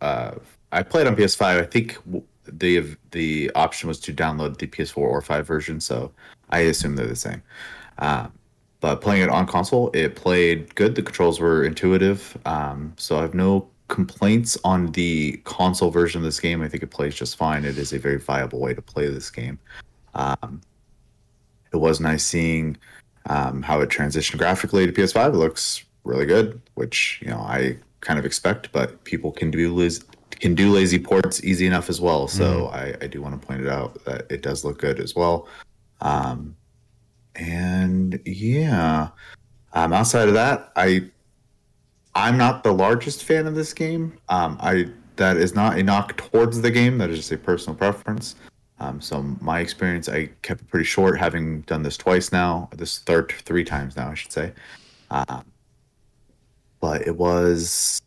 [0.00, 0.32] uh,
[0.72, 1.42] I played on PS5.
[1.42, 1.98] I think
[2.46, 6.12] the the option was to download the PS4 or 5 version, so
[6.50, 7.42] I assume they're the same.
[7.98, 8.28] Uh,
[8.80, 10.94] but playing it on console, it played good.
[10.94, 16.24] The controls were intuitive, um, so I have no complaints on the console version of
[16.24, 16.62] this game.
[16.62, 17.64] I think it plays just fine.
[17.64, 19.58] It is a very viable way to play this game.
[20.14, 20.60] Um,
[21.72, 22.76] it was nice seeing
[23.28, 28.18] um, how it transitioned graphically to PS5, looks really good, which you know I kind
[28.18, 28.72] of expect.
[28.72, 32.28] But people can do lazy, can do lazy ports easy enough as well.
[32.28, 32.74] So mm.
[32.74, 35.48] I, I, do want to point it out that it does look good as well.
[36.00, 36.56] Um,
[37.34, 39.08] and yeah,
[39.72, 41.10] Um, outside of that, I
[42.14, 44.18] I'm not the largest fan of this game.
[44.28, 46.98] Um, I that is not a knock towards the game.
[46.98, 48.36] That is just a personal preference.
[48.80, 52.68] Um, so my experience, I kept it pretty short, having done this twice now.
[52.74, 54.52] This third, three times now, I should say.
[55.10, 55.44] Um,
[56.80, 58.02] but it was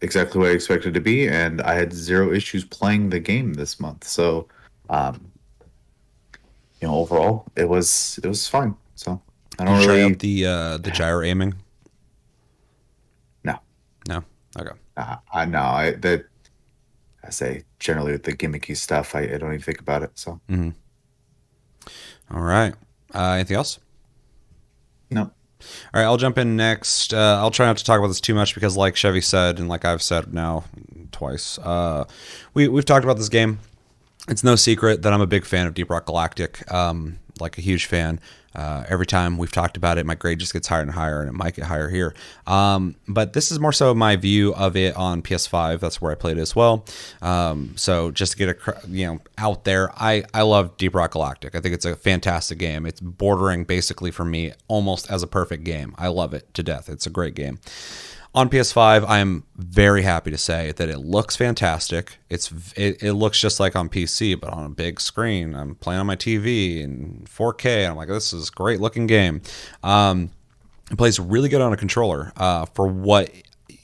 [0.00, 3.80] exactly what I expected to be, and I had zero issues playing the game this
[3.80, 4.04] month.
[4.04, 4.48] So,
[4.88, 5.30] um,
[6.80, 8.76] you know, overall, it was it was fine.
[8.94, 9.20] So
[9.58, 11.54] I don't Did you try really out the uh, the gyro aiming?
[13.42, 13.58] no.
[14.08, 14.22] No.
[14.58, 14.70] Okay.
[14.96, 16.26] Uh, I know I that
[17.26, 20.10] I say generally with the gimmicky stuff, I, I don't even think about it.
[20.14, 20.40] So
[22.30, 22.74] All right.
[23.14, 23.78] Uh, anything else?
[25.10, 25.30] no, All
[25.94, 27.14] right, I'll jump in next.
[27.14, 29.68] Uh, I'll try not to talk about this too much because, like Chevy said, and
[29.68, 30.64] like I've said now
[31.12, 32.04] twice, uh,
[32.54, 33.60] we we've talked about this game.
[34.28, 36.70] It's no secret that I'm a big fan of Deep Rock Galactic.
[36.72, 38.20] Um, like a huge fan.
[38.54, 41.28] Uh, every time we've talked about it, my grade just gets higher and higher, and
[41.28, 42.14] it might get higher here.
[42.46, 45.80] Um, but this is more so my view of it on PS5.
[45.80, 46.84] That's where I played it as well.
[47.22, 51.12] Um, so just to get a you know out there, I I love Deep Rock
[51.12, 51.54] Galactic.
[51.54, 52.86] I think it's a fantastic game.
[52.86, 55.94] It's bordering basically for me almost as a perfect game.
[55.98, 56.88] I love it to death.
[56.88, 57.58] It's a great game.
[58.34, 62.18] On PS5, I am very happy to say that it looks fantastic.
[62.28, 65.54] It's it, it looks just like on PC, but on a big screen.
[65.54, 67.84] I'm playing on my TV in 4K.
[67.84, 69.40] And I'm like, this is a great looking game.
[69.84, 70.32] Um,
[70.90, 73.30] it plays really good on a controller uh, for what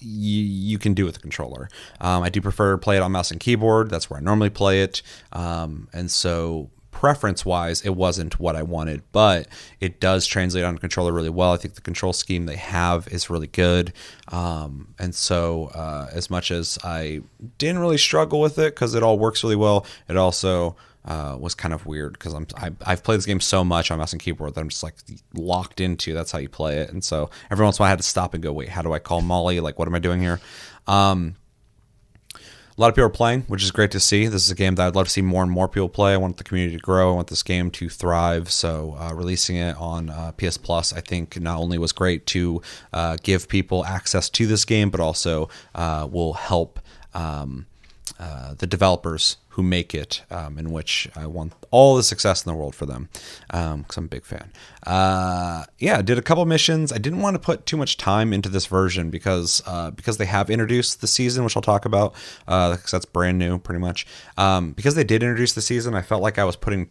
[0.00, 1.68] you, you can do with the controller.
[2.00, 3.88] Um, I do prefer to play it on mouse and keyboard.
[3.88, 5.02] That's where I normally play it.
[5.32, 9.48] Um, and so preference wise, it wasn't what I wanted, but
[9.80, 11.54] it does translate on controller really well.
[11.54, 13.94] I think the control scheme they have is really good.
[14.28, 17.22] Um, and so, uh, as much as I
[17.56, 21.54] didn't really struggle with it because it all works really well, it also uh, was
[21.54, 24.20] kind of weird because I'm I, I've played this game so much on mouse and
[24.20, 24.96] keyboard that I'm just like
[25.32, 26.12] locked into.
[26.12, 28.04] That's how you play it, and so every once in a while I had to
[28.04, 29.58] stop and go, wait, how do I call Molly?
[29.60, 30.38] Like, what am I doing here?
[30.86, 31.36] Um,
[32.80, 34.26] a lot of people are playing, which is great to see.
[34.26, 36.14] This is a game that I'd love to see more and more people play.
[36.14, 37.12] I want the community to grow.
[37.12, 38.50] I want this game to thrive.
[38.50, 42.62] So uh, releasing it on uh, PS Plus, I think, not only was great to
[42.94, 46.80] uh, give people access to this game, but also uh, will help
[47.12, 47.66] um,
[48.18, 52.50] uh, the developers who make it, um, in which I want all the success in
[52.50, 53.10] the world for them,
[53.48, 54.50] because I'm a big fan.
[54.86, 56.92] Uh, yeah, did a couple missions.
[56.92, 60.24] I didn't want to put too much time into this version because uh, because they
[60.24, 62.14] have introduced the season, which I'll talk about,
[62.46, 64.06] because that's brand new, pretty much.
[64.38, 66.88] Um, because they did introduce the season, I felt like I was putting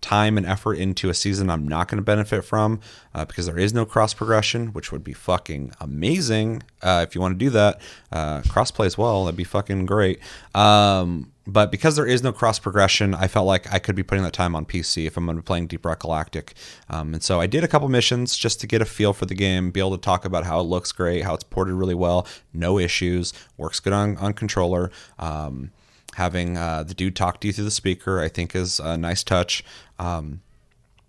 [0.00, 2.80] time and effort into a season I'm not going to benefit from
[3.14, 7.20] uh, because there is no cross progression, which would be fucking amazing uh, if you
[7.20, 7.80] want to do that.
[8.12, 10.20] Uh, cross play as well, that'd be fucking great.
[10.54, 14.22] Um, but because there is no cross progression, I felt like I could be putting
[14.22, 16.52] that time on PC if I'm going to be playing Deep Rock Galactic.
[16.90, 19.34] Um, and so I did a couple missions just to get a feel for the
[19.34, 22.26] game, be able to talk about how it looks great, how it's ported really well,
[22.52, 24.90] no issues, works good on, on controller.
[25.18, 25.72] Um,
[26.16, 29.24] having uh, the dude talk to you through the speaker, I think, is a nice
[29.24, 29.64] touch.
[29.98, 30.42] Um,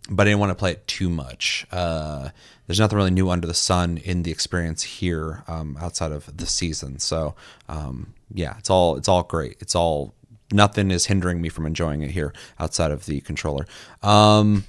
[0.09, 1.67] but I didn't want to play it too much.
[1.69, 2.29] Uh,
[2.65, 6.45] there's nothing really new under the sun in the experience here um, outside of the
[6.45, 6.97] season.
[6.99, 7.35] So
[7.67, 9.57] um, yeah, it's all it's all great.
[9.59, 10.13] It's all
[10.51, 13.65] nothing is hindering me from enjoying it here outside of the controller.
[14.01, 14.65] Um,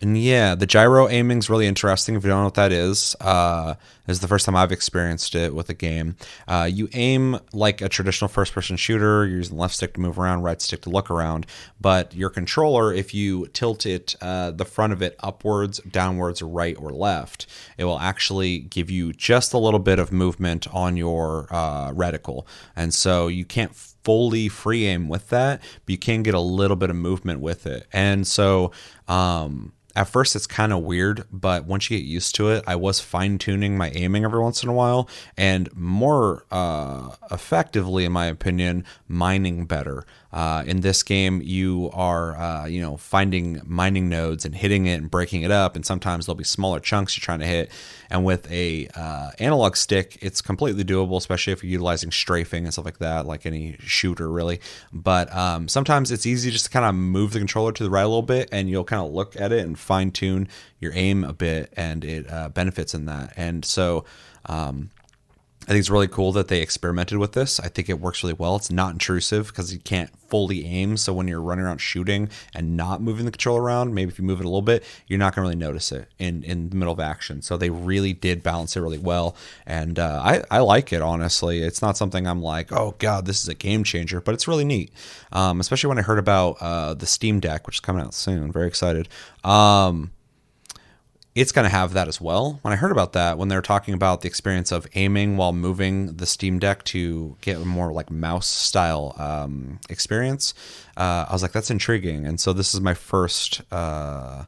[0.00, 2.14] and yeah, the gyro aiming is really interesting.
[2.14, 3.74] If you don't know what that is, uh,
[4.06, 6.16] is the first time I've experienced it with a game.
[6.46, 9.26] Uh, you aim like a traditional first-person shooter.
[9.26, 11.46] You're using left stick to move around, right stick to look around.
[11.80, 16.76] But your controller, if you tilt it, uh, the front of it upwards, downwards, right,
[16.78, 17.46] or left,
[17.76, 22.46] it will actually give you just a little bit of movement on your uh, reticle,
[22.76, 23.74] and so you can't
[24.08, 27.66] fully free aim with that, but you can get a little bit of movement with
[27.66, 27.86] it.
[27.92, 28.72] And so.
[29.06, 32.76] Um, at first it's kind of weird, but once you get used to it, I
[32.76, 38.12] was fine tuning my aiming every once in a while and more uh, effectively, in
[38.12, 40.06] my opinion, mining better.
[40.30, 44.94] Uh, in this game, you are uh, you know finding mining nodes and hitting it
[44.94, 47.70] and breaking it up, and sometimes there'll be smaller chunks you're trying to hit.
[48.10, 52.72] And with a uh, analog stick, it's completely doable, especially if you're utilizing strafing and
[52.72, 54.60] stuff like that, like any shooter really.
[54.92, 58.02] But um, sometimes it's easy just to kind of move the controller to the right
[58.02, 61.24] a little bit, and you'll kind of look at it and fine tune your aim
[61.24, 63.32] a bit, and it uh, benefits in that.
[63.36, 64.04] And so.
[64.46, 64.90] Um,
[65.68, 67.60] I think it's really cool that they experimented with this.
[67.60, 68.56] I think it works really well.
[68.56, 70.96] It's not intrusive because you can't fully aim.
[70.96, 74.24] So when you're running around shooting and not moving the controller around, maybe if you
[74.24, 76.76] move it a little bit, you're not going to really notice it in, in the
[76.76, 77.42] middle of action.
[77.42, 79.36] So they really did balance it really well.
[79.66, 81.60] And uh, I, I like it, honestly.
[81.60, 84.64] It's not something I'm like, oh, God, this is a game changer, but it's really
[84.64, 84.90] neat.
[85.32, 88.50] Um, especially when I heard about uh, the Steam Deck, which is coming out soon.
[88.52, 89.06] Very excited.
[89.44, 90.12] Um,
[91.38, 92.58] it's going to have that as well.
[92.62, 95.52] When I heard about that, when they were talking about the experience of aiming while
[95.52, 100.52] moving the Steam Deck to get a more like mouse style um, experience,
[100.96, 102.26] uh, I was like, that's intriguing.
[102.26, 104.46] And so this is my first uh,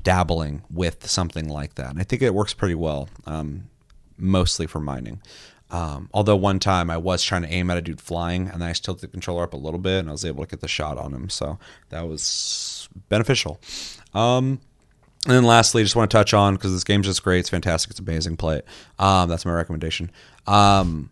[0.00, 1.90] dabbling with something like that.
[1.90, 3.64] And I think it works pretty well, um,
[4.16, 5.20] mostly for mining.
[5.72, 8.68] Um, although one time I was trying to aim at a dude flying, and then
[8.68, 10.68] I tilted the controller up a little bit, and I was able to get the
[10.68, 11.28] shot on him.
[11.28, 13.60] So that was beneficial.
[14.14, 14.60] Um,
[15.26, 17.40] and then lastly, just want to touch on because this game's just great.
[17.40, 17.90] It's fantastic.
[17.90, 18.36] It's amazing.
[18.38, 18.66] Play it.
[18.98, 20.10] Um, that's my recommendation.
[20.46, 21.10] Um,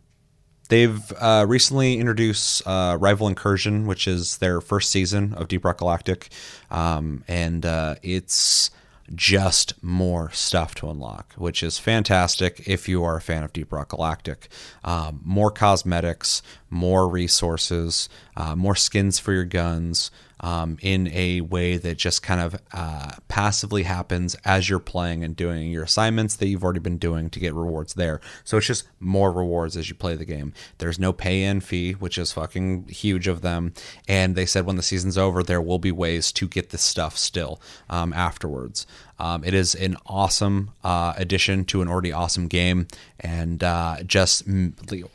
[0.71, 5.79] they've uh, recently introduced uh, Rival Incursion, which is their first season of Deep Rock
[5.79, 6.31] Galactic,
[6.71, 8.71] um, and uh, it's
[9.15, 13.73] just more stuff to unlock, which is fantastic if you are a fan of Deep
[13.73, 14.49] Rock Galactic.
[14.85, 20.11] Um, more cosmetics, more resources, uh, more skins for your guns
[20.41, 25.37] um, in a way that just kind of uh, passively happens as you're playing and
[25.37, 28.21] doing your assignments that you've already been doing to get rewards there.
[28.45, 30.53] So it's just more rewards as you play the game.
[30.79, 33.75] There's no pay in fee, which is fucking huge of them.
[34.07, 37.17] And they said when the season's over, there will be ways to get this stuff
[37.17, 38.87] still um, afterwards.
[39.19, 42.87] Um, it is an awesome uh, addition to an already awesome game,
[43.19, 44.45] and uh, just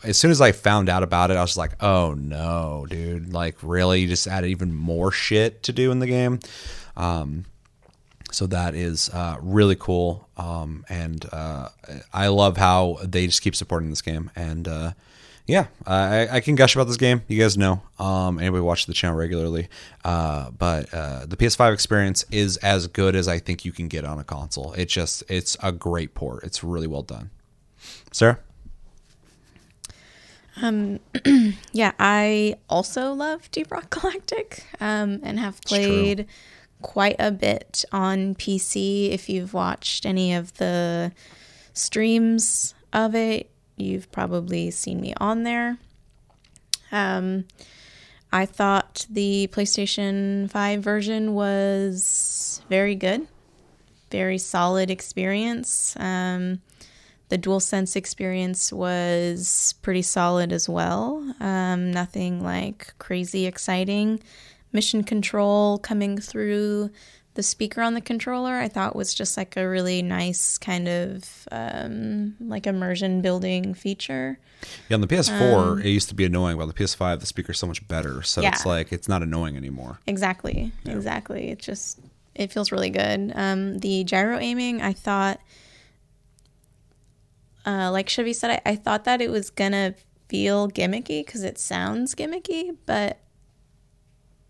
[0.03, 3.31] as soon as I found out about it, I was like, "Oh no, dude!
[3.31, 4.01] Like, really?
[4.01, 6.39] You just added even more shit to do in the game."
[6.97, 7.45] Um,
[8.31, 11.69] so that is uh, really cool, um, and uh,
[12.11, 14.91] I love how they just keep supporting this game, and uh,
[15.45, 17.21] yeah, I, I, can gush about this game.
[17.27, 17.81] You guys know.
[17.99, 19.67] Um, anybody watch the channel regularly.
[20.05, 24.05] Uh, but uh, the PS5 experience is as good as I think you can get
[24.05, 24.71] on a console.
[24.73, 26.45] It just it's a great port.
[26.45, 27.29] It's really well done.
[28.11, 28.39] Sarah.
[30.61, 30.99] Um,
[31.73, 36.27] yeah, I also love Deep Rock Galactic um, and have played
[36.81, 39.11] quite a bit on PC.
[39.11, 41.11] If you've watched any of the
[41.73, 45.77] streams of it, You've probably seen me on there.
[46.91, 47.45] Um,
[48.31, 53.27] I thought the PlayStation 5 version was very good,
[54.11, 55.95] very solid experience.
[55.99, 56.61] Um,
[57.29, 61.35] the DualSense experience was pretty solid as well.
[61.39, 64.21] Um, nothing like crazy exciting.
[64.71, 66.91] Mission control coming through
[67.35, 71.47] the speaker on the controller I thought was just like a really nice kind of
[71.51, 74.39] um, like immersion building feature.
[74.89, 77.59] Yeah, on the PS4 um, it used to be annoying, but the PS5 the speaker's
[77.59, 78.49] so much better, so yeah.
[78.49, 79.99] it's like it's not annoying anymore.
[80.07, 80.93] Exactly, yeah.
[80.93, 81.49] exactly.
[81.49, 81.99] It just
[82.35, 83.31] it feels really good.
[83.35, 85.39] Um, the gyro aiming I thought,
[87.65, 89.95] uh, like Chevy said, I, I thought that it was gonna
[90.29, 93.19] feel gimmicky because it sounds gimmicky, but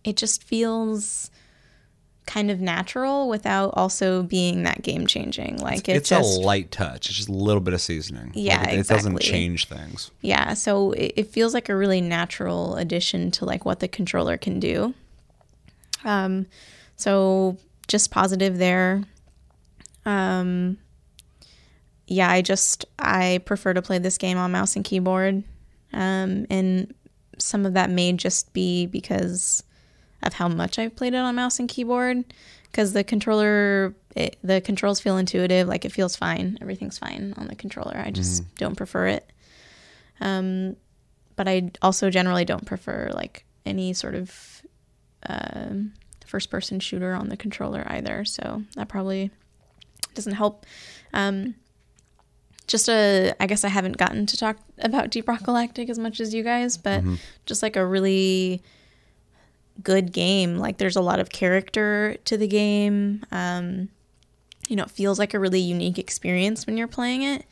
[0.03, 1.31] it just feels
[2.25, 5.57] kind of natural without also being that game changing.
[5.57, 7.07] Like it's, it's just, a light touch.
[7.07, 8.31] It's just a little bit of seasoning.
[8.33, 8.95] Yeah, like it, exactly.
[8.95, 10.11] it doesn't change things.
[10.21, 14.37] Yeah, so it, it, feels like a really natural addition to like what the controller
[14.37, 14.93] can do.
[16.05, 16.47] Um,
[16.95, 17.57] so
[17.87, 19.03] just positive there.
[20.05, 20.77] Um,
[22.07, 25.43] yeah, I just I prefer to play this game on mouse and keyboard.
[25.91, 26.93] Um, and
[27.37, 29.63] some of that may just be because
[30.25, 32.23] of how much I've played it on mouse and keyboard
[32.73, 37.47] because the controller it, the controls feel intuitive like it feels fine everything's fine on
[37.47, 38.47] the controller i just mm.
[38.57, 39.31] don't prefer it
[40.19, 40.75] um,
[41.35, 44.61] but i also generally don't prefer like any sort of
[45.27, 45.69] uh,
[46.25, 49.31] first person shooter on the controller either so that probably
[50.15, 50.65] doesn't help
[51.13, 51.55] um,
[52.67, 56.19] just a i guess i haven't gotten to talk about deep rock galactic as much
[56.19, 57.15] as you guys but mm-hmm.
[57.45, 58.61] just like a really
[59.81, 60.57] good game.
[60.57, 63.23] Like there's a lot of character to the game.
[63.31, 63.89] Um,
[64.67, 67.45] you know, it feels like a really unique experience when you're playing it.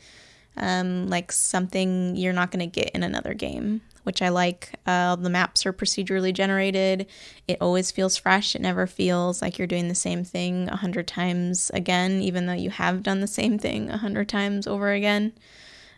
[0.56, 4.74] Um, like something you're not going to get in another game, which I like.
[4.86, 7.06] Uh, the maps are procedurally generated.
[7.48, 8.54] It always feels fresh.
[8.54, 12.52] It never feels like you're doing the same thing a hundred times again, even though
[12.52, 15.32] you have done the same thing a hundred times over again.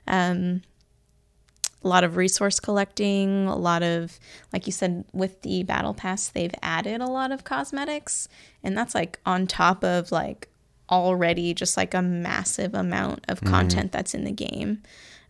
[0.06, 0.62] Um,
[1.84, 4.18] a lot of resource collecting, a lot of,
[4.52, 8.28] like you said, with the battle pass, they've added a lot of cosmetics.
[8.62, 10.48] And that's like on top of like
[10.90, 13.52] already just like a massive amount of mm-hmm.
[13.52, 13.96] content mm-hmm.
[13.96, 14.82] that's in the game.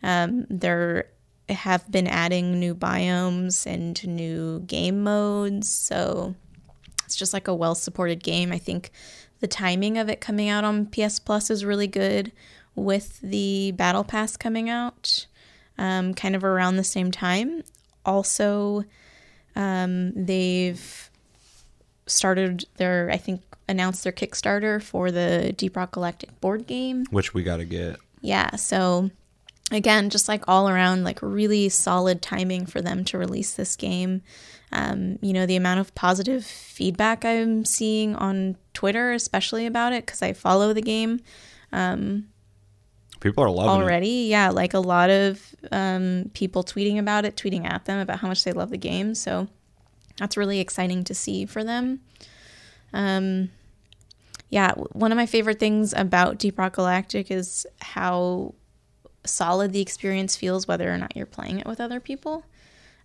[0.02, 1.08] Um, there
[1.48, 5.70] have been adding new biomes and new game modes.
[5.70, 6.34] So
[7.04, 8.52] it's just like a well supported game.
[8.52, 8.92] I think
[9.40, 12.32] the timing of it coming out on PS Plus is really good
[12.74, 15.26] with the battle pass coming out
[15.78, 17.62] um, kind of around the same time.
[18.04, 18.84] Also,
[19.56, 21.10] um, they've
[22.06, 27.06] started their, I think, announced their Kickstarter for the Deep Rock Galactic board game.
[27.10, 27.96] Which we got to get.
[28.20, 29.10] Yeah, so
[29.70, 34.22] again, just like all around, like really solid timing for them to release this game.
[34.72, 40.04] Um, you know, the amount of positive feedback I'm seeing on Twitter, especially about it,
[40.04, 41.20] because I follow the game
[43.24, 44.26] People are loving already.
[44.28, 48.28] Yeah, like a lot of um, people tweeting about it, tweeting at them about how
[48.28, 49.14] much they love the game.
[49.14, 49.48] So
[50.18, 52.00] that's really exciting to see for them.
[52.92, 53.48] Um,
[54.50, 58.52] yeah, one of my favorite things about Deep Rock Galactic is how
[59.24, 62.44] solid the experience feels, whether or not you're playing it with other people.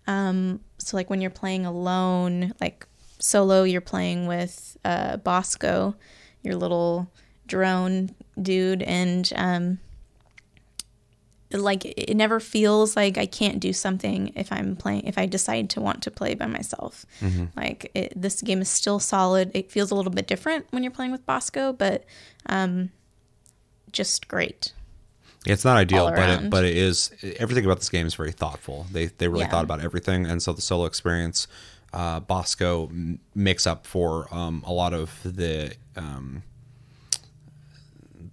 [0.06, 2.86] Um, so, like when you're playing alone, like
[3.18, 5.96] solo, you're playing with uh, Bosco,
[6.42, 7.10] your little
[7.46, 9.78] drone dude, and um,
[11.52, 15.70] like it never feels like I can't do something if I'm playing if I decide
[15.70, 17.04] to want to play by myself.
[17.56, 19.50] Like it, this game is still solid.
[19.54, 22.04] It feels a little bit different when you're playing with Bosco, but
[22.46, 22.90] um,
[23.92, 24.72] just great.
[25.46, 25.52] it.
[25.52, 27.10] It's not ideal, but it, but it is.
[27.38, 28.86] Everything about this game is very thoughtful.
[28.92, 29.48] They they really Yeah.
[29.50, 31.48] thought about everything, and so the solo experience,
[31.92, 36.42] uh, Bosco m- makes up for um, a lot of the um,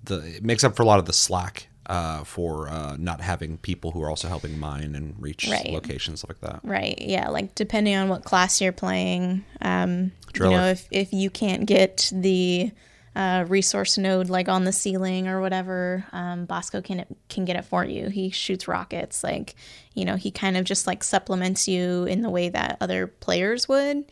[0.03, 1.66] the it makes up for a lot of the slack.
[1.87, 5.71] Uh, for uh, not having people who are also helping mine and reach Right.
[5.71, 6.59] locations stuff like that.
[6.63, 7.01] Right.
[7.01, 7.29] Yeah.
[7.29, 12.09] Like depending on what class you're playing, um, you know, if if you can't get
[12.13, 12.71] the
[13.15, 17.63] uh, resource node like on the ceiling or whatever, um, Bosco can can get it
[17.63, 18.09] for you.
[18.09, 19.23] He shoots rockets.
[19.23, 19.55] Like
[19.93, 23.67] you know, he kind of just like supplements you in the way that other players
[23.69, 24.03] would.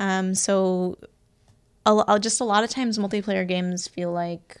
[0.00, 0.98] Um, so,
[1.86, 4.59] a, just a lot of times, multiplayer games feel like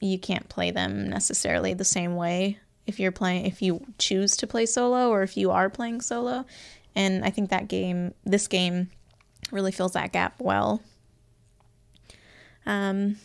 [0.00, 4.46] you can't play them necessarily the same way if you're playing if you choose to
[4.46, 6.44] play solo or if you are playing solo.
[6.96, 8.90] And i think that game this game
[9.52, 10.82] really fills that gap well.
[12.66, 13.16] Um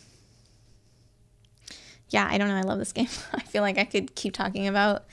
[2.10, 2.56] yeah i don't know.
[2.56, 3.08] I love this game.
[3.32, 5.04] I feel like i could keep talking about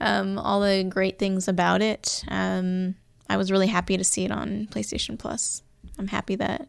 [0.00, 2.24] um, all the great things about it.
[2.28, 2.96] Um,
[3.28, 5.62] i was really happy to see it on playstation plus.
[5.98, 6.68] I'm happy that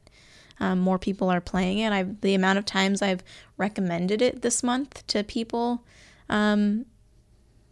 [0.60, 1.92] um, more people are playing it.
[1.92, 3.24] I've the amount of times I've
[3.58, 5.84] recommended it this month to people,
[6.30, 6.86] um,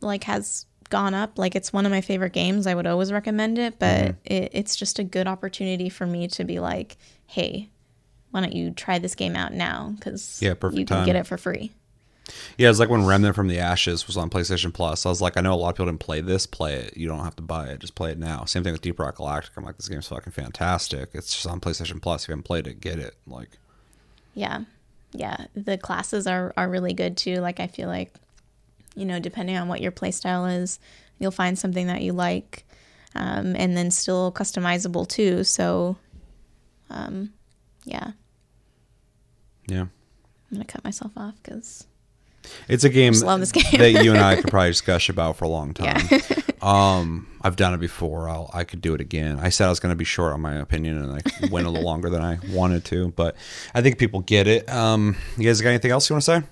[0.01, 1.38] like has gone up.
[1.38, 2.67] Like it's one of my favorite games.
[2.67, 6.43] I would always recommend it, but it, it's just a good opportunity for me to
[6.43, 7.69] be like, hey,
[8.31, 9.93] why don't you try this game out now?
[9.95, 11.05] Because Yeah, you can time.
[11.05, 11.71] get it for free.
[12.57, 15.05] Yeah, it's like when Remnant from the Ashes was on PlayStation Plus.
[15.05, 16.45] I was like, I know a lot of people didn't play this.
[16.45, 16.97] Play it.
[16.97, 17.79] You don't have to buy it.
[17.79, 18.45] Just play it now.
[18.45, 19.53] Same thing with Deep Rock Galactic.
[19.57, 21.09] I'm like, this game's fucking fantastic.
[21.13, 22.23] It's just on PlayStation Plus.
[22.23, 23.15] If you haven't played it, get it.
[23.27, 23.57] Like,
[24.34, 24.61] Yeah.
[25.11, 25.45] Yeah.
[25.55, 27.36] The classes are, are really good too.
[27.38, 28.13] Like, I feel like,
[28.95, 30.79] you know, depending on what your playstyle is,
[31.19, 32.65] you'll find something that you like
[33.15, 35.43] um, and then still customizable too.
[35.43, 35.97] So,
[36.89, 37.34] um,
[37.86, 38.11] yeah,
[39.67, 39.89] yeah, I'm
[40.51, 41.88] going to cut myself off because,
[42.68, 43.64] it's a game, love this game.
[43.78, 46.08] that you and I could probably discuss about for a long time.
[46.12, 46.20] yeah.
[46.62, 48.30] Um, I've done it before.
[48.30, 49.38] I'll, I could do it again.
[49.39, 51.70] I said I was going to be short on my opinion, and I went a
[51.70, 53.10] little longer than I wanted to.
[53.10, 53.36] But
[53.74, 54.70] I think people get it.
[54.70, 56.44] Um, you guys got anything else you want to say?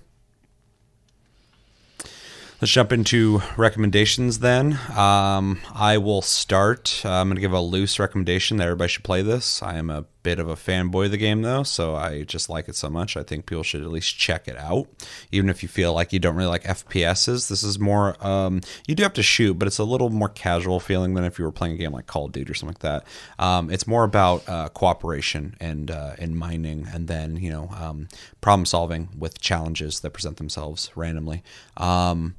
[2.61, 4.77] Let's jump into recommendations then.
[4.95, 7.01] Um, I will start.
[7.03, 9.63] Uh, I'm going to give a loose recommendation that everybody should play this.
[9.63, 12.67] I am a bit of a fanboy of the game, though, so I just like
[12.67, 13.17] it so much.
[13.17, 14.87] I think people should at least check it out,
[15.31, 17.49] even if you feel like you don't really like FPSs.
[17.49, 20.79] This is more, um, you do have to shoot, but it's a little more casual
[20.79, 22.79] feeling than if you were playing a game like Call of Duty or something like
[22.79, 23.05] that.
[23.39, 28.07] Um, it's more about uh, cooperation and uh, and mining, and then you know um,
[28.41, 31.43] problem solving with challenges that present themselves randomly.
[31.77, 32.35] Um,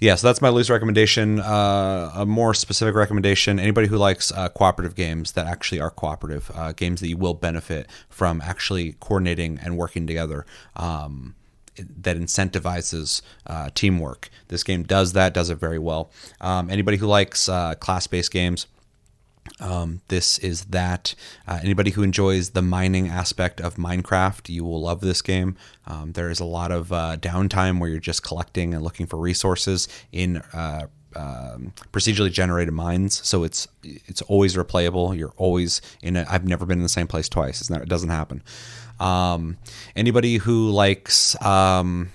[0.00, 1.40] yeah, so that's my loose recommendation.
[1.40, 6.50] Uh, a more specific recommendation: anybody who likes uh, cooperative games that actually are cooperative,
[6.54, 10.46] uh, games that you will benefit from actually coordinating and working together.
[10.76, 11.34] Um,
[11.76, 14.30] that incentivizes uh, teamwork.
[14.46, 16.08] This game does that, does it very well.
[16.40, 18.68] Um, anybody who likes uh, class-based games,
[19.60, 21.14] um, this is that.
[21.46, 25.56] Uh, anybody who enjoys the mining aspect of Minecraft, you will love this game.
[25.86, 29.16] Um, there is a lot of uh, downtime where you're just collecting and looking for
[29.16, 30.86] resources in uh,
[31.16, 35.16] um, procedurally generated mines, so it's it's always replayable.
[35.16, 36.16] You're always in.
[36.16, 37.60] I've never been in the same place twice.
[37.60, 38.42] It's not, it doesn't happen.
[39.00, 39.58] Um,
[39.94, 41.40] anybody who likes.
[41.42, 42.10] Um,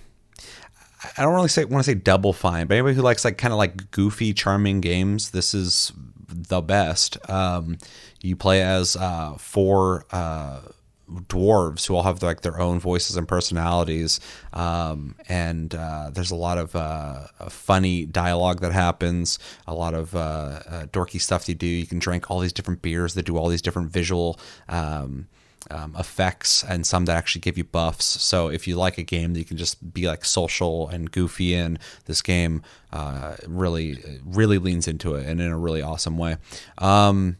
[1.18, 3.54] I don't really say want to say Double Fine, but anybody who likes like kind
[3.54, 5.94] of like goofy, charming games, this is
[6.30, 7.18] the best.
[7.30, 7.78] Um,
[8.22, 10.62] you play as uh, four uh,
[11.10, 14.20] dwarves who all have like their own voices and personalities,
[14.54, 20.16] um, and uh, there's a lot of uh, funny dialogue that happens, a lot of
[20.16, 21.68] uh, uh, dorky stuff you do.
[21.68, 24.40] You can drink all these different beers that do all these different visual.
[24.68, 25.28] Um,
[25.70, 28.06] um, effects and some that actually give you buffs.
[28.06, 31.54] So if you like a game that you can just be like social and goofy
[31.54, 36.38] in, this game uh, really really leans into it and in a really awesome way.
[36.78, 37.38] Um,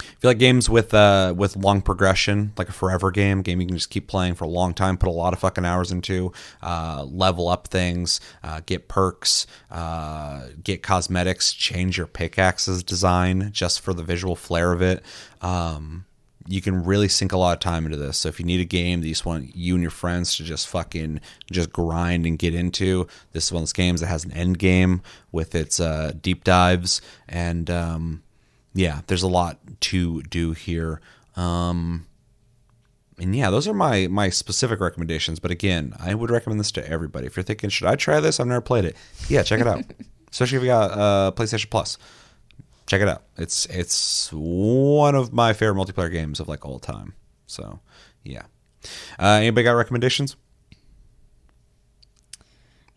[0.00, 3.66] if you like games with uh, with long progression, like a forever game, game you
[3.66, 6.32] can just keep playing for a long time, put a lot of fucking hours into,
[6.62, 13.80] uh, level up things, uh, get perks, uh, get cosmetics, change your pickaxe's design just
[13.80, 15.04] for the visual flair of it.
[15.40, 16.06] Um,
[16.46, 18.18] you can really sink a lot of time into this.
[18.18, 20.44] So if you need a game that you just want you and your friends to
[20.44, 21.20] just fucking
[21.50, 24.58] just grind and get into, this is one of those games that has an end
[24.58, 27.70] game with its uh, deep dives and.
[27.70, 28.22] Um,
[28.74, 31.00] yeah, there's a lot to do here.
[31.36, 32.06] Um,
[33.18, 35.38] and yeah, those are my my specific recommendations.
[35.38, 37.26] But again, I would recommend this to everybody.
[37.26, 38.40] If you're thinking, should I try this?
[38.40, 38.96] I've never played it.
[39.28, 39.84] Yeah, check it out.
[40.30, 41.98] Especially if you got uh, PlayStation Plus.
[42.92, 43.22] Check it out.
[43.38, 47.14] It's it's one of my favorite multiplayer games of like all time.
[47.46, 47.80] So
[48.22, 48.42] yeah.
[49.18, 50.36] Uh, anybody got recommendations?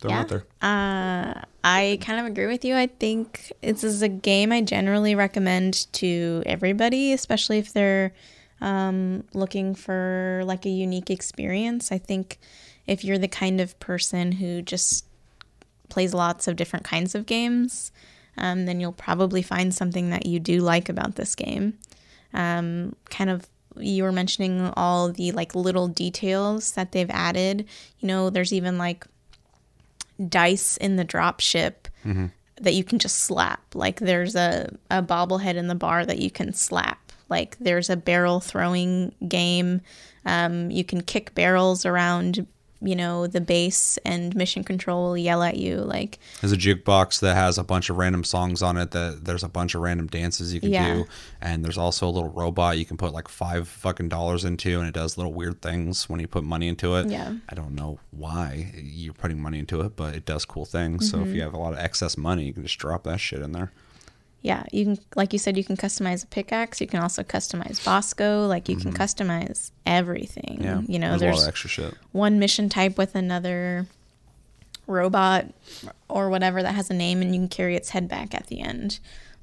[0.02, 0.22] Throw them Yeah.
[0.22, 0.46] out there.
[0.62, 2.76] Uh, I kind of agree with you.
[2.76, 8.12] I think this is a game I generally recommend to everybody, especially if they're
[8.60, 11.94] um, looking for like a unique experience.
[11.94, 12.38] I think
[12.86, 15.06] if you're the kind of person who just
[15.88, 17.94] plays lots of different kinds of games,
[18.38, 21.78] um, then you'll probably find something that you do like about this game.
[22.34, 27.66] Um, kind of you were mentioning all the like little details that they've added.
[28.00, 29.06] You know, there's even like
[30.30, 31.88] dice in the drop ship
[32.62, 33.62] that you can just slap.
[33.74, 37.12] Like there's a, a bobblehead in the bar that you can slap.
[37.28, 39.82] Like there's a barrel throwing game.
[40.26, 42.48] Um, you can kick barrels around,
[42.82, 45.78] you know, the base and mission control will yell at you.
[45.78, 48.92] Like There's a jukebox that has a bunch of random songs on it.
[48.92, 50.94] That there's a bunch of random dances you can Yeah.
[50.96, 51.06] do,
[51.42, 54.88] and there's also a little robot you can put like five fucking dollars into, and
[54.88, 57.08] it does little weird things when you put money into it.
[57.10, 57.34] Yeah.
[57.50, 61.10] I don't know why you're putting money into it, but it does cool things.
[61.10, 61.30] So Mm-hmm.
[61.30, 63.52] if you have a lot of excess money, you can just drop that shit in
[63.54, 63.72] there.
[64.42, 66.80] Yeah, you can like you said, you can customize a pickaxe.
[66.80, 68.46] You can also customize Bosco.
[68.48, 70.60] Like you can customize everything.
[70.62, 71.94] Yeah, you know, there's, there's, a lot of extra shit.
[72.12, 73.88] one mission type with another
[74.88, 75.46] robot
[76.10, 78.62] or whatever that has a name and you can carry its head back at the
[78.62, 79.00] end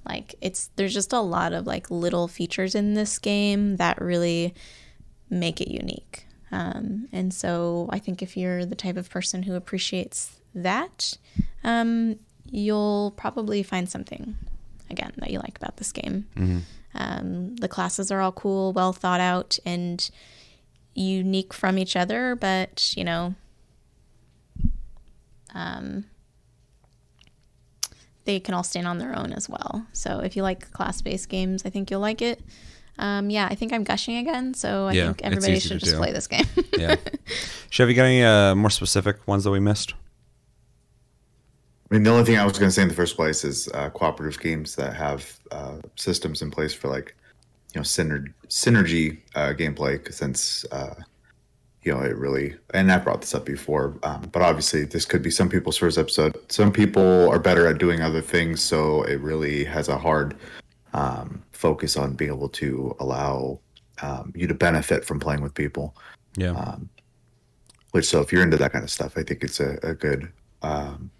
[0.06, 4.54] like it's there's just a lot of like little features in this game that really
[5.30, 9.54] make it unique um, and so i think if you're the type of person who
[9.54, 11.16] appreciates that
[11.64, 12.16] um,
[12.50, 14.36] you'll probably find something
[14.92, 16.26] again that you like about this game
[16.94, 20.10] um, the classes are all cool well thought out and
[20.94, 23.34] unique from each other, but you know,
[25.54, 26.04] um,
[28.24, 29.86] they can all stand on their own as well.
[29.92, 32.40] So if you like class-based games, I think you'll like it.
[32.98, 35.98] Um, yeah, I think I'm gushing again, so I Yeah, think everybody should just do.
[35.98, 36.44] play this game.
[36.76, 36.96] Yeah.
[37.70, 39.94] Chevy, you got any uh, more specific ones that we missed?
[41.92, 43.68] I mean, the only thing I was going to say in the first place is
[43.74, 47.14] uh, cooperative games that have uh, systems in place for like,
[47.74, 50.10] you know, synergy, synergy uh, gameplay.
[50.10, 50.94] Since uh,
[51.82, 55.20] you know, it really, and I brought this up before, um, but obviously this could
[55.20, 56.34] be some people's first episode.
[56.50, 60.34] Some people are better at doing other things, so it really has a hard
[60.94, 63.60] um, focus on being able to allow
[64.00, 65.94] um, you to benefit from playing with people.
[66.38, 66.76] Yeah.
[67.90, 70.32] Which, so if you're into that kind of stuff, I think it's a, a good,
[70.62, 71.10] um,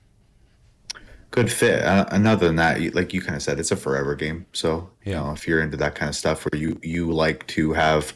[1.32, 1.82] good fit.
[1.82, 4.46] Uh, and other than that, like you kind of said, it's a forever game.
[4.52, 7.72] So, you know, if you're into that kind of stuff, where you you like to
[7.72, 8.14] have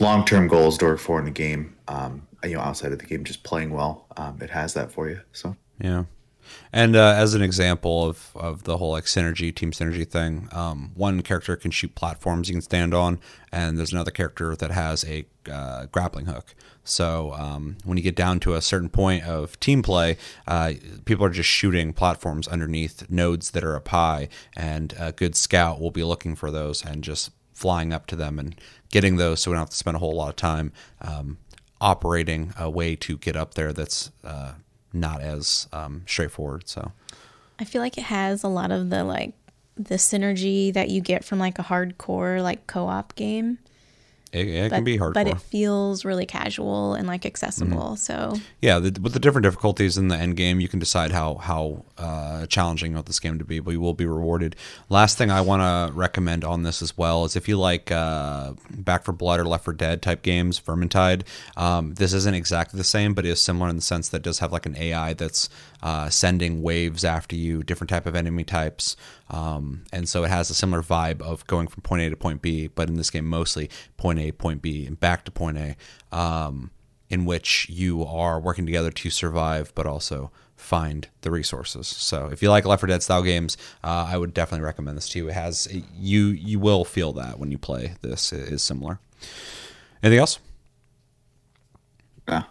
[0.00, 3.06] long term goals to work for in a game, um, you know, outside of the
[3.06, 5.20] game, just playing well, um, it has that for you.
[5.32, 6.04] So, Yeah.
[6.72, 10.92] And uh, as an example of, of the whole like synergy, team synergy thing, um,
[10.94, 13.20] one character can shoot platforms you can stand on,
[13.52, 16.54] and there's another character that has a uh, grappling hook.
[16.84, 20.72] So um, when you get down to a certain point of team play, uh,
[21.04, 25.80] people are just shooting platforms underneath nodes that are up high, and a good scout
[25.80, 28.58] will be looking for those and just flying up to them and
[28.90, 30.72] getting those, so we don't have to spend a whole lot of time
[31.02, 31.38] um,
[31.80, 34.52] operating a way to get up there that's uh,
[34.92, 36.68] not as um, straightforward.
[36.68, 36.92] So
[37.58, 39.34] I feel like it has a lot of the like
[39.76, 43.58] the synergy that you get from like a hardcore like co-op game.
[44.32, 45.14] It, it But, can be hardcore.
[45.14, 47.76] but it feels really casual and like accessible.
[47.76, 47.94] Mm-hmm.
[47.96, 51.36] So yeah, the, with the different difficulties in the end game, you can decide how
[51.36, 54.54] how uh, challenging you want this game to be, but you will be rewarded.
[54.90, 58.52] Last thing I want to recommend on this as well is if you like uh,
[58.70, 61.22] Back 4 Blood or Left 4 Dead type games, Vermintide.
[61.56, 64.22] Um, this isn't exactly the same, but it is similar in the sense that it
[64.24, 65.48] does have like an AI that's
[65.82, 68.96] uh, sending waves after you, different type of enemy types,
[69.30, 72.42] um, and so it has a similar vibe of going from point A to point
[72.42, 75.76] B, but in this game mostly point A, point B, and back to point A,
[76.16, 76.70] um,
[77.08, 81.86] in which you are working together to survive, but also find the resources.
[81.86, 85.08] So if you like Left 4 Dead style games, uh, I would definitely recommend this
[85.10, 85.28] to you.
[85.28, 88.32] It has you you will feel that when you play this.
[88.32, 88.98] It is similar.
[90.02, 90.38] Anything else?
[92.28, 92.42] Yeah.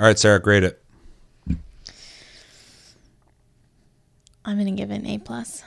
[0.00, 0.83] All right, Sarah, grade it.
[4.44, 5.62] I'm gonna give it an A plus.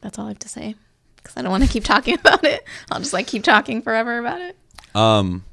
[0.00, 0.74] That's all I have to say
[1.16, 2.64] because I don't want to keep talking about it.
[2.90, 4.56] I'll just like keep talking forever about it.
[4.94, 5.44] Um,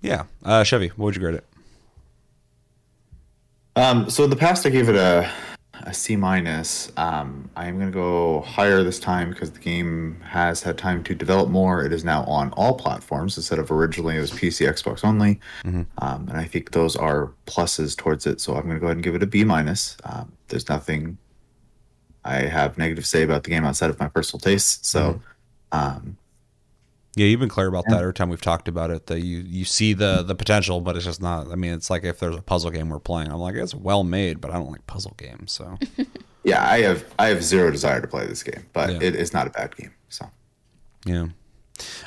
[0.00, 1.44] yeah, uh, Chevy, what would you grade it?
[3.76, 5.30] Um, so in the past, I gave it a
[5.84, 6.92] a C minus.
[6.96, 11.02] Um, I am going to go higher this time because the game has had time
[11.04, 11.84] to develop more.
[11.84, 15.40] It is now on all platforms instead of originally it was PC, Xbox only,
[15.98, 18.40] um, and I think those are pluses towards it.
[18.40, 19.96] So I'm going to go ahead and give it a B minus.
[20.04, 21.18] Um, there's nothing
[22.24, 24.88] I have negative to say about the game outside of my personal tastes.
[24.88, 25.20] So.
[25.72, 26.16] Um,
[27.16, 29.06] Yeah, you've been clear about that every time we've talked about it.
[29.06, 31.50] That you you see the the potential, but it's just not.
[31.50, 34.04] I mean, it's like if there's a puzzle game we're playing, I'm like, it's well
[34.04, 35.50] made, but I don't like puzzle games.
[35.50, 35.76] So
[36.44, 38.98] yeah, I have I have zero desire to play this game, but Yeah.
[39.02, 39.92] it is not a bad game.
[40.08, 40.30] So
[41.04, 41.26] yeah.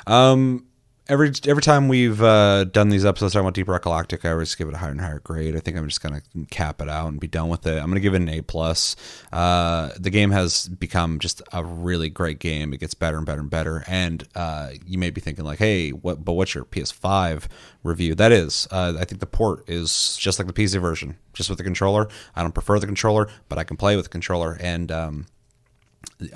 [0.06, 0.66] Um,
[1.08, 4.54] every every time we've uh, done these episodes talking about Deep Rock Galactic, I always
[4.54, 5.56] give it a higher and higher grade.
[5.56, 7.78] I think I'm just gonna cap it out and be done with it.
[7.78, 8.96] I'm gonna give it an A plus.
[9.32, 12.72] Uh, the game has become just a really great game.
[12.72, 13.84] It gets better and better and better.
[13.86, 16.24] And uh, you may be thinking like, hey, what?
[16.24, 17.44] But what's your PS5
[17.82, 18.14] review?
[18.14, 21.58] That is, uh, I think the port is just like the PC version, just with
[21.58, 22.08] the controller.
[22.34, 24.90] I don't prefer the controller, but I can play with the controller and.
[24.90, 25.26] Um,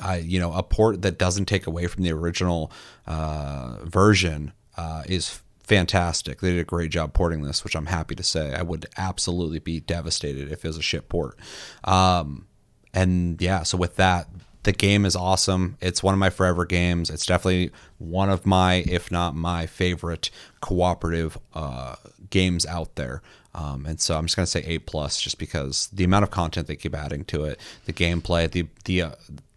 [0.00, 2.72] I, you know, a port that doesn't take away from the original
[3.06, 6.40] uh, version uh, is fantastic.
[6.40, 8.54] They did a great job porting this, which I'm happy to say.
[8.54, 11.36] I would absolutely be devastated if it was a shit port.
[11.84, 12.46] Um,
[12.94, 14.28] and yeah, so with that,
[14.62, 15.76] the game is awesome.
[15.80, 17.10] It's one of my forever games.
[17.10, 21.96] It's definitely one of my, if not my favorite cooperative uh,
[22.30, 23.20] games out there.
[23.54, 26.68] Um, and so I'm just gonna say A plus, just because the amount of content
[26.68, 29.10] they keep adding to it, the gameplay, the the uh,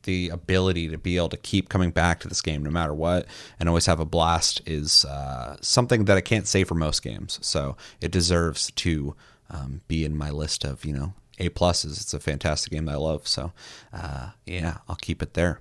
[0.04, 3.26] the ability to be able to keep coming back to this game no matter what
[3.60, 7.40] and always have a blast is uh, something that I can't say for most games.
[7.42, 9.16] So it deserves to
[9.50, 12.02] um, be in my list of you know A pluses.
[12.02, 13.28] It's a fantastic game that I love.
[13.28, 13.52] So
[13.94, 15.60] uh, yeah, I'll keep it there.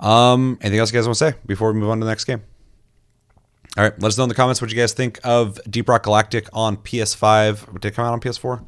[0.00, 2.24] Um, anything else you guys want to say before we move on to the next
[2.24, 2.42] game?
[3.76, 6.04] All right, let us know in the comments what you guys think of Deep Rock
[6.04, 7.80] Galactic on PS5.
[7.80, 8.64] Did it come out on PS4?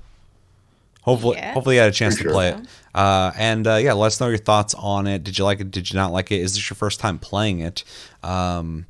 [1.06, 1.54] Hopefully, Yeah.
[1.54, 2.66] hopefully you had a chance to Pretty play it.
[2.94, 5.24] Uh, and uh, yeah, let us know your thoughts on it.
[5.24, 5.70] Did you like it?
[5.70, 6.40] Did you not like it?
[6.40, 7.84] Is this your first time playing it?
[8.22, 8.86] Um,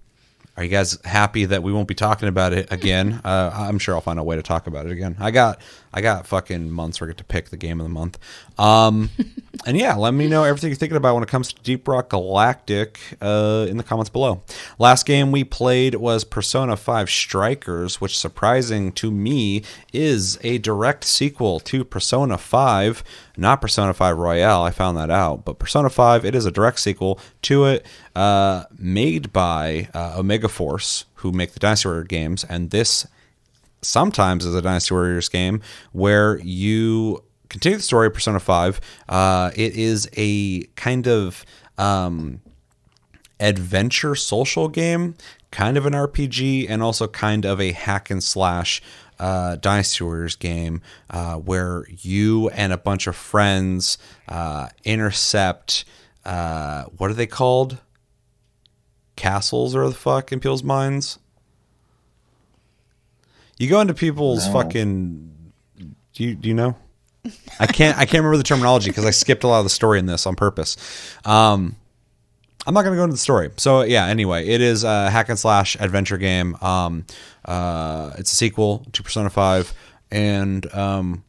[0.56, 3.20] are you guys happy that we won't be talking about it again?
[3.24, 5.16] Uh, I'm sure I'll find a way to talk about it again.
[5.20, 5.60] I got
[5.92, 8.18] I got fucking months where I get to pick the game of the month.
[8.58, 9.10] Um,
[9.64, 12.10] and yeah, let me know everything you're thinking about when it comes to Deep Rock
[12.10, 14.42] Galactic uh, in the comments below.
[14.78, 21.04] Last game we played was Persona 5 Strikers, which surprising to me is a direct
[21.04, 23.04] sequel to Persona 5,
[23.36, 24.62] not Persona 5 Royal.
[24.62, 28.64] I found that out, but Persona 5 it is a direct sequel to it, uh,
[28.78, 33.06] made by uh, Omega Force, who make the Dynasty Warrior games, and this
[33.82, 35.60] sometimes is a Dynasty Warriors game
[35.92, 38.80] where you continue the story of Persona 5.
[39.08, 41.44] Uh, it is a kind of
[41.78, 42.40] um,
[43.40, 45.14] adventure social game,
[45.50, 48.82] kind of an RPG, and also kind of a hack and slash
[49.18, 53.96] uh, Dynasty Warriors game uh, where you and a bunch of friends
[54.28, 55.84] uh, intercept.
[56.24, 57.78] Uh, what are they called?
[59.16, 61.18] Castles or the fuck in people's minds?
[63.58, 64.52] You go into people's No.
[64.52, 65.52] fucking.
[66.12, 66.76] Do you do you know?
[67.60, 69.98] I can't I can't remember the terminology because I skipped a lot of the story
[69.98, 70.76] in this on purpose.
[71.24, 71.76] Um,
[72.66, 73.50] I'm not going to go into the story.
[73.58, 76.56] So yeah, anyway, it is a hack and slash adventure game.
[76.60, 77.06] Um,
[77.44, 79.72] uh, it's a sequel to Persona 5,
[80.10, 81.22] and um,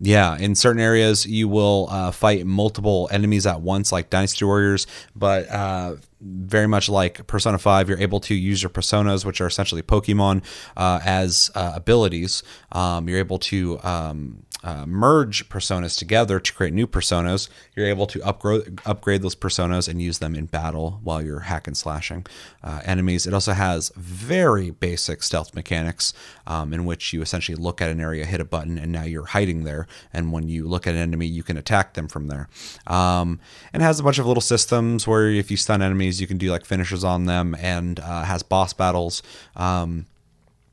[0.00, 4.86] yeah, in certain areas you will uh, fight multiple enemies at once, like Dynasty Warriors,
[5.14, 9.46] but uh, very much like Persona 5, you're able to use your personas, which are
[9.46, 10.42] essentially Pokemon,
[10.76, 12.42] uh, as uh, abilities.
[12.72, 17.48] Um, you're able to um, uh, merge personas together to create new personas.
[17.74, 21.66] You're able to upgrade upgrade those personas and use them in battle while you're hack
[21.66, 22.26] and slashing
[22.62, 23.26] uh, enemies.
[23.26, 26.12] It also has very basic stealth mechanics,
[26.46, 29.26] um, in which you essentially look at an area, hit a button, and now you're
[29.26, 29.86] hiding there.
[30.12, 32.48] And when you look at an enemy, you can attack them from there.
[32.86, 33.40] Um,
[33.72, 36.50] and has a bunch of little systems where if you stun enemies, you can do
[36.50, 39.22] like finishes on them, and uh, has boss battles.
[39.56, 40.06] Um,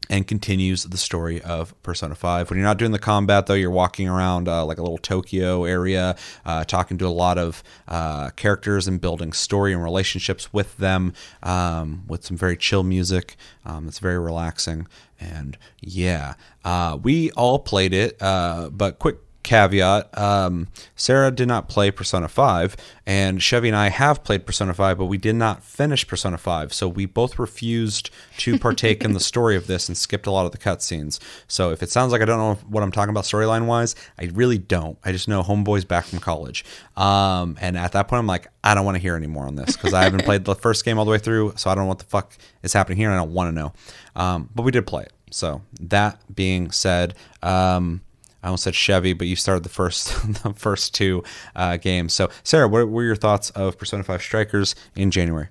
[0.10, 2.50] and continues the story of Persona 5.
[2.50, 5.64] When you're not doing the combat, though, you're walking around uh, like a little Tokyo
[5.64, 10.78] area, uh, talking to a lot of uh, characters and building story and relationships with
[10.78, 13.36] them um, with some very chill music.
[13.66, 14.88] Um, it's very relaxing.
[15.20, 19.18] And yeah, uh, we all played it, uh, but quick
[19.48, 20.68] caveat um,
[20.98, 22.76] Sarah did not play Persona 5,
[23.06, 26.74] and Chevy and I have played Persona 5, but we did not finish Persona 5.
[26.74, 30.46] So we both refused to partake in the story of this and skipped a lot
[30.46, 31.20] of the cutscenes.
[31.48, 34.26] So if it sounds like I don't know what I'm talking about storyline wise, I
[34.34, 34.98] really don't.
[35.06, 36.66] I just know Homeboy's back from college.
[36.98, 39.56] Um, and at that point, I'm like, I don't want to hear any more on
[39.56, 41.54] this because I haven't played the first game all the way through.
[41.56, 43.62] So I don't know what the fuck is happening here, and I don't want to
[43.62, 43.74] know.
[44.18, 45.14] Um, but we did play it.
[45.32, 48.02] So that being said, um,
[48.48, 50.08] I almost said Chevy, but you started the first
[50.44, 51.22] the first two
[51.54, 52.14] uh, games.
[52.14, 55.50] So, Sarah, what were your thoughts of Persona Five Strikers in January?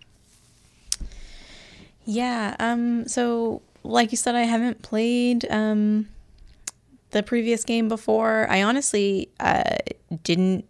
[2.06, 2.56] Yeah.
[2.58, 3.06] Um.
[3.06, 6.08] So, like you said, I haven't played um
[7.10, 8.46] the previous game before.
[8.48, 9.76] I honestly uh,
[10.22, 10.64] didn't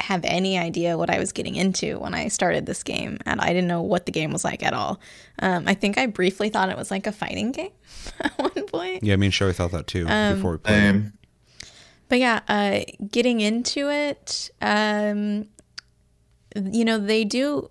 [0.00, 3.48] have any idea what I was getting into when I started this game, and I
[3.48, 5.00] didn't know what the game was like at all.
[5.40, 7.72] Um, I think I briefly thought it was like a fighting game
[8.20, 9.04] at one point.
[9.04, 10.74] Yeah, me and Chevy thought that too Um, before we played.
[10.74, 11.12] Same.
[12.08, 12.80] But yeah, uh,
[13.10, 15.48] getting into it, um,
[16.56, 17.70] you know, they do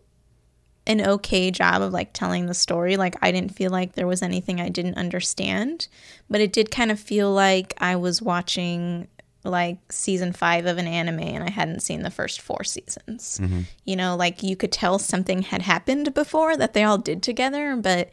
[0.85, 2.97] an okay job of like telling the story.
[2.97, 5.87] Like, I didn't feel like there was anything I didn't understand,
[6.29, 9.07] but it did kind of feel like I was watching
[9.43, 13.39] like season five of an anime and I hadn't seen the first four seasons.
[13.85, 17.75] You know, like you could tell something had happened before that they all did together,
[17.75, 18.09] but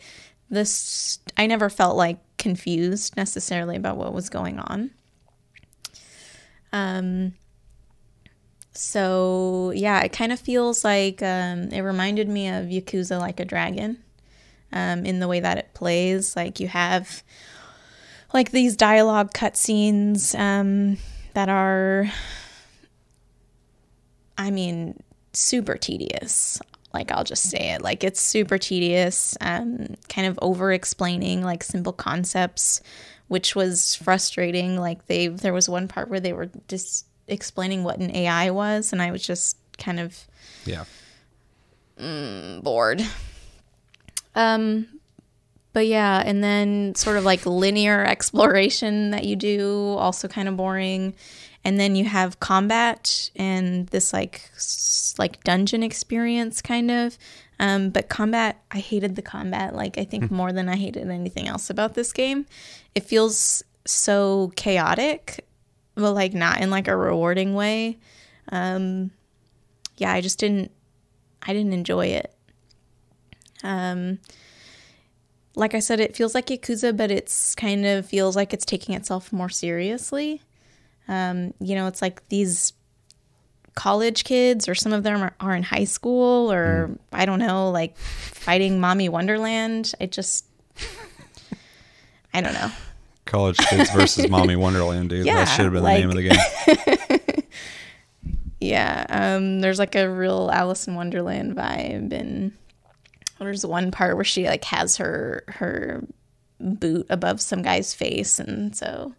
[0.50, 4.90] this, I never felt like confused necessarily about what was going on.
[6.74, 7.34] Um,
[8.72, 13.44] so yeah, it kind of feels like um, it reminded me of Yakuza Like a
[13.44, 13.98] Dragon,
[14.72, 16.34] um, in the way that it plays.
[16.34, 17.22] Like you have
[18.34, 20.98] like these dialogue cutscenes um,
[21.34, 22.10] that are,
[24.36, 25.00] I mean,
[25.32, 26.60] super tedious.
[26.92, 27.82] Like I'll just say it.
[27.82, 32.82] Like it's super tedious, um, kind of over explaining like simple concepts,
[33.28, 34.76] which was frustrating.
[34.76, 38.92] Like they, there was one part where they were just explaining what an AI was,
[38.92, 40.16] and I was just kind of
[40.64, 40.84] Yeah.
[41.98, 43.02] mm, bored.
[44.34, 44.88] Um,
[45.72, 50.56] but yeah, and then sort of like linear exploration that you do, also kind of
[50.56, 51.14] boring.
[51.66, 57.16] And then you have combat and this like s- like dungeon experience kind of.
[57.60, 59.74] Um, but combat, I hated the combat.
[59.74, 62.46] Like I think more than I hated anything else about this game.
[62.94, 65.46] It feels so chaotic,
[65.94, 67.98] but like not in like a rewarding way.
[68.50, 69.10] Um,
[69.96, 70.70] yeah, I just didn't.
[71.46, 72.34] I didn't enjoy it.
[73.62, 74.18] Um,
[75.56, 78.94] like I said, it feels like Yakuza, but it's kind of feels like it's taking
[78.94, 80.42] itself more seriously.
[81.06, 82.72] Um, you know, it's like these
[83.74, 87.70] college kids, or some of them are, are in high school, or I don't know,
[87.70, 89.92] like fighting Mommy Wonderland.
[90.00, 90.44] I just,
[92.32, 92.70] I don't know.
[93.26, 95.24] College Kids versus Mommy Wonderland, dude.
[95.26, 97.40] Yeah, that should have been like- the name of the game.
[98.60, 102.50] Yeah, um, there's like a real Alice in Wonderland vibe, and
[103.38, 106.02] there's one part where she like has her her
[106.58, 109.12] boot above some guy's face, and so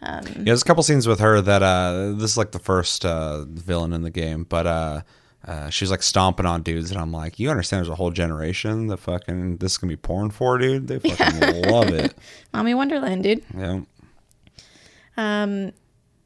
[0.00, 3.44] Yeah, there's a couple scenes with her that uh this is like the first uh
[3.46, 5.00] villain in the game, but uh
[5.46, 7.78] uh, she's like stomping on dudes, and I'm like, you understand?
[7.78, 10.88] There's a whole generation that fucking this is gonna be porn for, dude.
[10.88, 12.14] They fucking love it.
[12.52, 13.44] Mommy Wonderland, dude.
[13.56, 13.80] Yeah,
[15.16, 15.72] Um,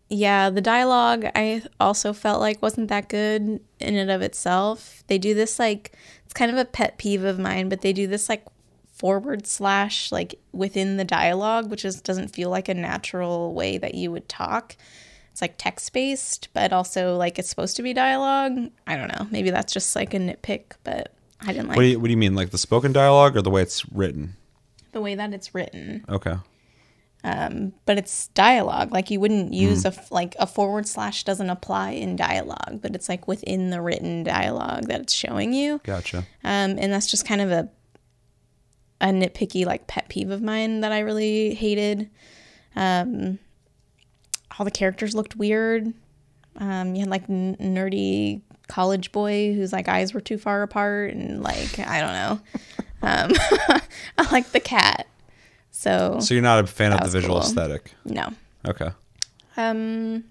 [0.09, 5.05] yeah, the dialogue I also felt like wasn't that good in and of itself.
[5.07, 5.93] They do this like
[6.25, 8.45] it's kind of a pet peeve of mine, but they do this like
[9.03, 13.95] forward slash like within the dialogue, which is doesn't feel like a natural way that
[13.95, 14.77] you would talk.
[15.33, 18.71] It's like text based, but also like it's supposed to be dialogue.
[18.87, 19.27] I don't know.
[19.33, 22.13] Maybe that's just like a nitpick, but I didn't like what do you what do
[22.13, 24.37] you mean, like the spoken dialogue or the way it's written?
[24.93, 26.05] the way that it's written.
[26.09, 26.37] Okay,
[27.87, 28.93] but it's dialogue.
[28.93, 32.95] Like you wouldn't use a f- like a forward slash doesn't apply in dialogue, but
[32.95, 35.81] it's like within the written dialogue that it's showing you.
[35.85, 36.19] gotcha.
[36.45, 37.69] Um, and that's just kind of a
[39.03, 42.09] a nitpicky like pet peeve of mine that I really hated.
[42.77, 43.39] Um,
[44.59, 45.93] all the characters looked weird.
[46.57, 51.13] Um, you had like n- nerdy college boy whose like eyes were too far apart,
[51.13, 52.41] and like I don't know.
[53.05, 53.33] Um,
[54.17, 55.09] I like the cat,
[55.73, 57.43] so, So you're not a fan of the visual cool.
[57.45, 57.91] aesthetic?
[58.05, 58.29] no.
[58.65, 58.91] Okay.
[59.57, 60.23] Um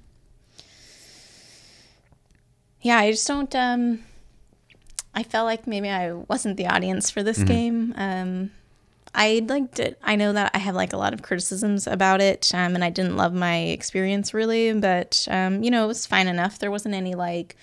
[2.82, 4.00] Yeah, I just don't um
[5.14, 7.94] I felt like maybe I wasn't the audience for this game.
[7.98, 8.52] Um
[9.14, 10.00] I liked it.
[10.02, 12.90] I know that I have like a lot of criticisms about it, um, and I
[12.90, 16.60] didn't love my experience really, but um, you know, it was fine enough.
[16.60, 17.58] There wasn't any like,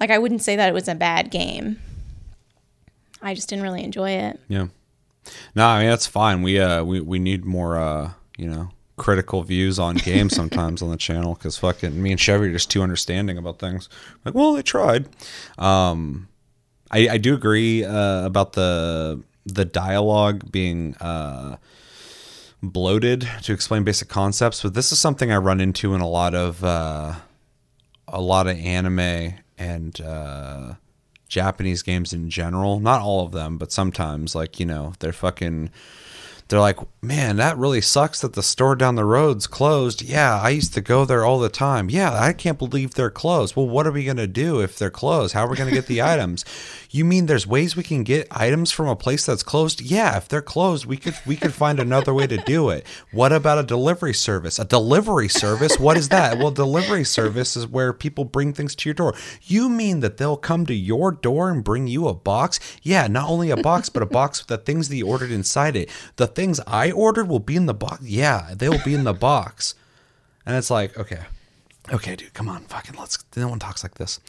[0.00, 1.78] like I wouldn't say that it was a bad game.
[3.22, 4.40] I just didn't really enjoy it.
[4.48, 4.66] Yeah.
[5.54, 6.42] No, I mean that's fine.
[6.42, 10.90] We uh we we need more uh you know critical views on games sometimes on
[10.90, 13.88] the channel because fucking me and Chevy are just too understanding about things.
[14.24, 15.08] Like, well, they tried.
[15.58, 16.28] Um,
[16.90, 21.56] I I do agree uh, about the the dialogue being uh
[22.62, 26.34] bloated to explain basic concepts, but this is something I run into in a lot
[26.34, 27.14] of uh
[28.08, 30.74] a lot of anime and uh
[31.28, 32.80] Japanese games in general.
[32.80, 35.70] Not all of them, but sometimes, like, you know, they're fucking.
[36.50, 40.02] They're like, man, that really sucks that the store down the road's closed.
[40.02, 41.88] Yeah, I used to go there all the time.
[41.88, 43.54] Yeah, I can't believe they're closed.
[43.54, 45.32] Well, what are we going to do if they're closed?
[45.32, 46.44] How are we going to get the items?
[46.90, 49.80] You mean there's ways we can get items from a place that's closed?
[49.80, 52.84] Yeah, if they're closed, we could we could find another way to do it.
[53.12, 54.58] What about a delivery service?
[54.58, 55.78] A delivery service?
[55.78, 56.38] What is that?
[56.38, 59.14] Well, delivery service is where people bring things to your door.
[59.42, 62.58] You mean that they'll come to your door and bring you a box?
[62.82, 65.76] Yeah, not only a box, but a box with the things that you ordered inside
[65.76, 65.88] it.
[66.16, 68.02] The things I ordered will be in the box.
[68.02, 69.74] Yeah, they will be in the box.
[70.46, 71.20] And it's like, okay.
[71.92, 74.20] Okay, dude, come on, fucking let's no one talks like this.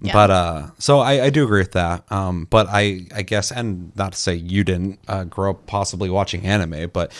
[0.00, 0.12] Yeah.
[0.12, 2.04] But uh so I, I do agree with that.
[2.12, 6.08] Um but I I guess and not to say you didn't uh, grow up possibly
[6.08, 7.12] watching anime, but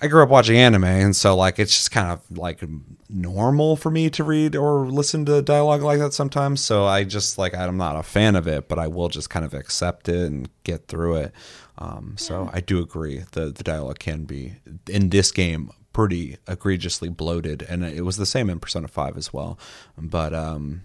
[0.00, 2.62] I grew up watching anime and so like it's just kind of like
[3.08, 6.60] normal for me to read or listen to dialogue like that sometimes.
[6.60, 9.44] So I just like I'm not a fan of it, but I will just kind
[9.44, 11.32] of accept it and get through it.
[11.78, 14.56] Um, so I do agree the the dialogue can be
[14.88, 19.32] in this game pretty egregiously bloated, and it was the same in Persona Five as
[19.32, 19.58] well.
[19.98, 20.82] But um,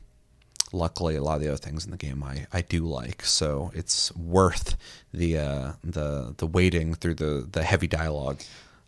[0.72, 3.72] luckily, a lot of the other things in the game I, I do like, so
[3.74, 4.78] it's worth
[5.14, 8.42] the uh, the the waiting through the the heavy dialogue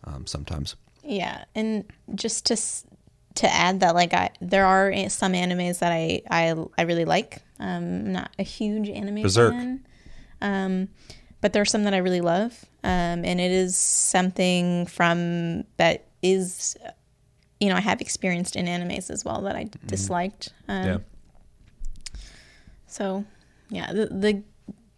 [0.04, 0.76] um, sometimes.
[1.04, 1.84] Yeah, and
[2.14, 2.56] just to
[3.36, 7.42] to add that, like, I there are some animes that I I, I really like.
[7.58, 9.52] Um, I'm not a huge anime Berserk.
[9.52, 9.86] fan,
[10.40, 10.88] um,
[11.42, 16.06] but there are some that I really love, um, and it is something from that
[16.22, 16.76] is,
[17.60, 20.48] you know, I have experienced in animes as well that I disliked.
[20.68, 20.98] Um, Yeah.
[22.86, 23.24] So,
[23.68, 24.42] yeah, the, the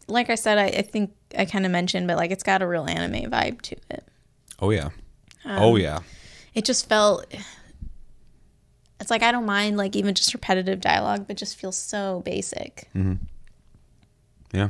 [0.06, 2.66] like I said, I, I think I kind of mentioned, but like it's got a
[2.66, 4.04] real anime vibe to it.
[4.60, 4.90] Oh yeah,
[5.44, 6.00] oh yeah.
[6.54, 7.26] It just felt.
[9.00, 12.88] It's like I don't mind like even just repetitive dialogue, but just feels so basic.
[12.94, 13.14] Mm-hmm.
[14.52, 14.68] Yeah.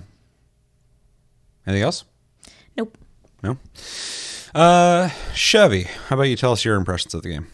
[1.67, 2.05] Anything else?
[2.77, 2.97] Nope.
[3.43, 3.59] No.
[4.55, 7.47] Uh, Chevy, how about you tell us your impressions of the game?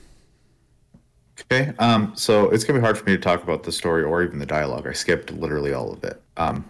[1.41, 1.73] Okay.
[1.79, 4.39] Um, so it's gonna be hard for me to talk about the story or even
[4.39, 4.87] the dialogue.
[4.87, 6.21] I skipped literally all of it.
[6.37, 6.65] Um,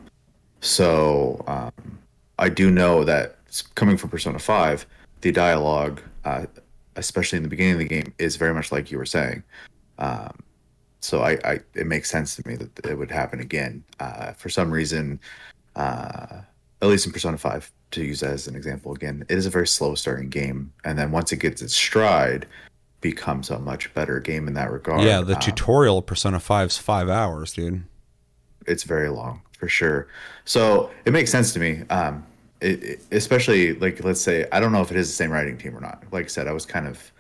[0.61, 1.99] so um,
[2.39, 4.87] I do know that s- coming from Persona Five,
[5.23, 6.47] the dialogue, uh,
[6.97, 9.43] especially in the beginning of the game, is very much like you were saying.
[9.99, 10.39] Um,
[11.01, 13.83] so I, I, it makes sense to me that it would happen again.
[13.99, 15.19] Uh, for some reason,
[15.77, 16.41] uh,
[16.83, 19.51] at least in Persona Five, to use that as an example again, it is a
[19.51, 22.47] very slow starting game, and then once it gets its stride,
[23.01, 25.03] becomes a much better game in that regard.
[25.03, 27.85] Yeah, the Um, tutorial of Persona 5's five hours, dude.
[28.67, 30.07] it's very long for sure.
[30.45, 31.83] So it makes sense to me.
[31.91, 32.25] Um,
[32.61, 35.57] it, it- especially like let's say I don't know if it is the same writing
[35.59, 36.05] team or not.
[36.13, 37.13] Like I said, I was kind of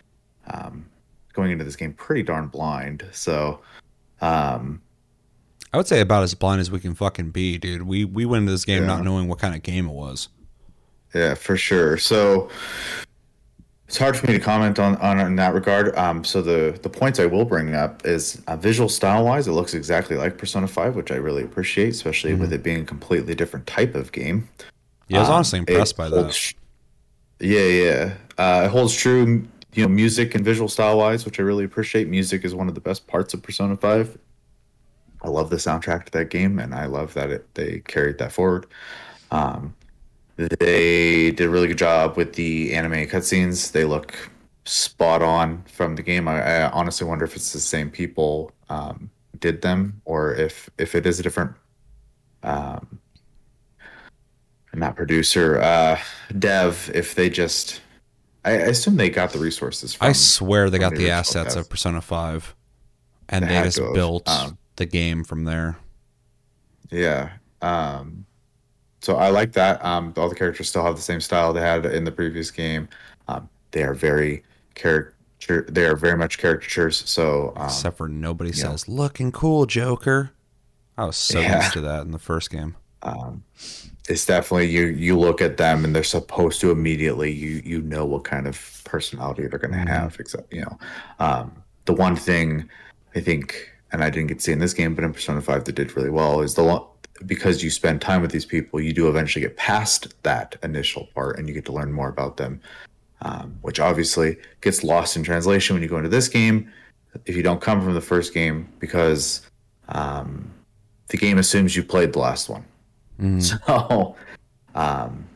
[0.52, 0.84] um,
[1.32, 3.04] going into this game pretty darn blind.
[3.12, 3.60] So
[4.20, 4.82] um,
[5.72, 7.82] I would say about as blind as we can fucking be, dude.
[7.82, 10.28] We we went into this game not knowing what kind of game it was.
[11.14, 11.96] yeah, for sure.
[11.96, 12.48] So
[13.86, 15.96] it's hard for me to comment on on in that regard.
[15.96, 19.52] Um, so the the points I will bring up is uh, visual style wise, it
[19.52, 23.34] looks exactly like Persona Five, which I really appreciate, especially with it being a completely
[23.34, 24.48] different type of game.
[25.08, 26.54] Yeah, I was Um, honestly impressed by holds-
[27.40, 28.14] Yeah, yeah.
[28.38, 32.08] Uh, it holds true, you know, music and visual style wise, which I really appreciate.
[32.08, 34.16] Music is one of the best parts of Persona Five.
[35.22, 38.32] I love the soundtrack to that game, and I love that it they carried that
[38.32, 38.66] forward.
[39.30, 39.74] Um,
[40.36, 43.72] they did a really good job with the anime cutscenes.
[43.72, 44.30] They look
[44.64, 46.28] spot on from the game.
[46.28, 50.94] I, I honestly wonder if it's the same people um, did them, or if if
[50.94, 51.52] it is a different
[52.42, 53.00] um,
[54.74, 55.98] not producer, uh,
[56.38, 57.80] dev, if they just,
[58.44, 59.94] I, I assume they got the resources.
[59.94, 62.54] From, I swear they got the assets of Persona 5
[63.28, 65.76] and They they just built Um, the game from there.
[66.90, 67.30] Yeah.
[67.62, 68.26] Um,
[69.00, 69.84] so I like that.
[69.84, 72.88] Um, all the characters still have the same style they had in the previous game.
[73.28, 74.42] Um, they are very
[74.74, 75.66] character.
[75.68, 76.96] They are very much caricatures.
[77.08, 78.70] So um, Except for nobody yeah.
[78.70, 80.32] says, looking cool, Joker.
[80.98, 81.58] I was so Yeah.
[81.62, 82.76] used to that in the first game.
[83.02, 83.42] Um,
[84.08, 84.86] it's definitely you.
[84.86, 87.32] You look at them, and they're supposed to immediately.
[87.32, 90.16] You you know what kind of personality they're going to have.
[90.20, 90.78] Except you know,
[91.18, 92.68] um, the one thing
[93.14, 95.64] I think, and I didn't get to see in this game, but in Persona Five,
[95.64, 96.88] that did really well is the lo-
[97.26, 101.38] because you spend time with these people, you do eventually get past that initial part,
[101.38, 102.60] and you get to learn more about them.
[103.22, 106.72] Um, which obviously gets lost in translation when you go into this game
[107.24, 109.46] if you don't come from the first game because
[109.88, 110.50] um,
[111.08, 112.64] the game assumes you played the last one.
[113.40, 114.16] So,
[114.74, 115.26] um,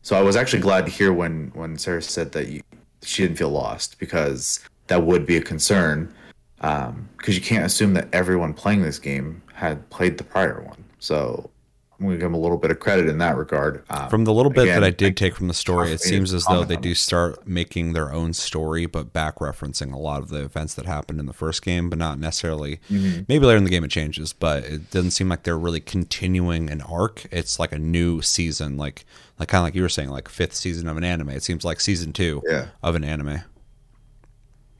[0.00, 2.62] so I was actually glad to hear when when Sarah said that you,
[3.02, 6.14] she didn't feel lost because that would be a concern
[6.60, 10.84] because you can't assume that everyone playing this game had played the prior one.
[10.98, 11.50] So
[11.98, 13.84] I'm going to give them a little bit of credit in that regard.
[13.90, 16.02] Um, From the little bit again, that I did take from the story, it tough
[16.02, 19.92] for me seems as though they do start making their own story, but back referencing
[19.92, 22.78] a lot of the events that happened in the first game, but not necessarily.
[22.88, 23.22] Mm-hmm.
[23.28, 26.70] Maybe later in the game it changes, but it doesn't seem like they're really continuing
[26.70, 27.26] an arc.
[27.32, 29.04] It's like a new season, like
[29.40, 31.30] like kind of like you were saying, like fifth season of an anime.
[31.30, 32.66] It seems like season two Yeah.
[32.82, 33.40] of an anime.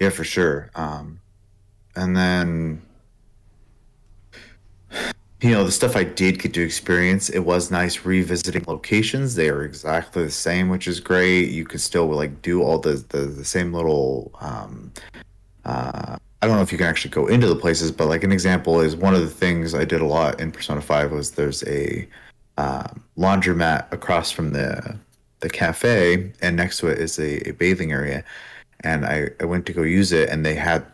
[0.01, 0.71] Yeah, for sure.
[0.77, 1.21] Um,
[1.99, 2.81] and then,
[5.41, 9.35] you know, the stuff I did get to experience, it was nice revisiting locations.
[9.35, 11.51] They are exactly the same, which is great.
[11.51, 14.33] You could still like do all the the, the same little.
[14.41, 14.93] Um,
[15.65, 18.31] uh, I don't know if you can actually go into the places, but like an
[18.31, 21.65] example is one of the things I did a lot in Persona Five was there's
[21.65, 22.09] a
[22.59, 24.97] um, laundromat across from the
[25.41, 28.25] the cafe, and next to it is a, a bathing area
[28.81, 30.85] and I, I went to go use it and they had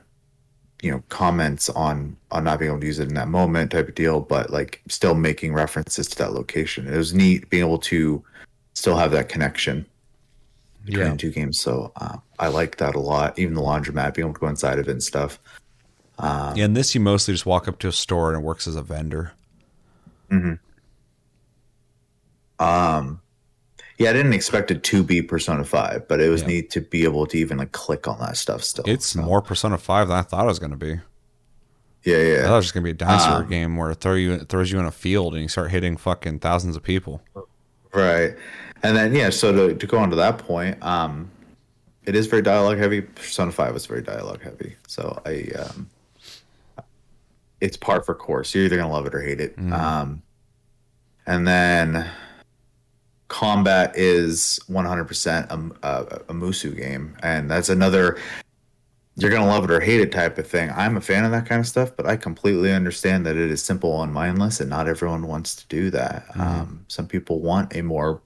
[0.85, 3.89] you know comments on on not being able to use it in that moment type
[3.89, 7.79] of deal but like still making references to that location it was neat being able
[7.79, 8.23] to
[8.75, 9.87] still have that connection
[10.85, 11.17] between Yeah.
[11.17, 14.41] two games so uh, i like that a lot even the laundromat being able to
[14.41, 15.39] go inside of it and stuff
[16.19, 18.69] um, yeah, in this you mostly just walk up to a store and it works
[18.69, 19.33] as a vendor.
[20.31, 20.55] Mm-hmm.
[22.65, 23.21] Um,
[23.99, 26.49] yeah i didn't expect it to be persona 5 but it was Yeah.
[26.49, 29.41] neat to be able to even like click on that stuff still It's So, more
[29.43, 31.01] Persona Five than I thought it was going to be.
[32.03, 32.39] yeah yeah.
[32.41, 34.33] I thought it was just gonna be a dinosaur Um, game where it throw you
[34.35, 37.23] it throws you in a field and you start hitting fucking thousands of people.
[37.93, 38.35] Right.
[38.83, 41.31] And then yeah, so to, to go on to that point, um
[42.05, 43.01] it is very dialogue heavy.
[43.01, 44.77] Persona 5 was very dialogue heavy.
[44.89, 45.89] So I um
[47.61, 48.55] it's par for course.
[48.55, 49.55] You're either gonna love it or hate it.
[49.59, 50.23] Um
[51.27, 52.11] and then
[53.35, 58.17] combat is 100% a, a, a Musou game, and that's another
[59.17, 60.71] you're gonna love it or hate it type of thing.
[60.75, 63.63] I'm a fan of that kind of stuff, but I completely understand that it is
[63.63, 66.27] simple and mindless, and not everyone wants to do that.
[66.37, 68.23] Um, some people want a more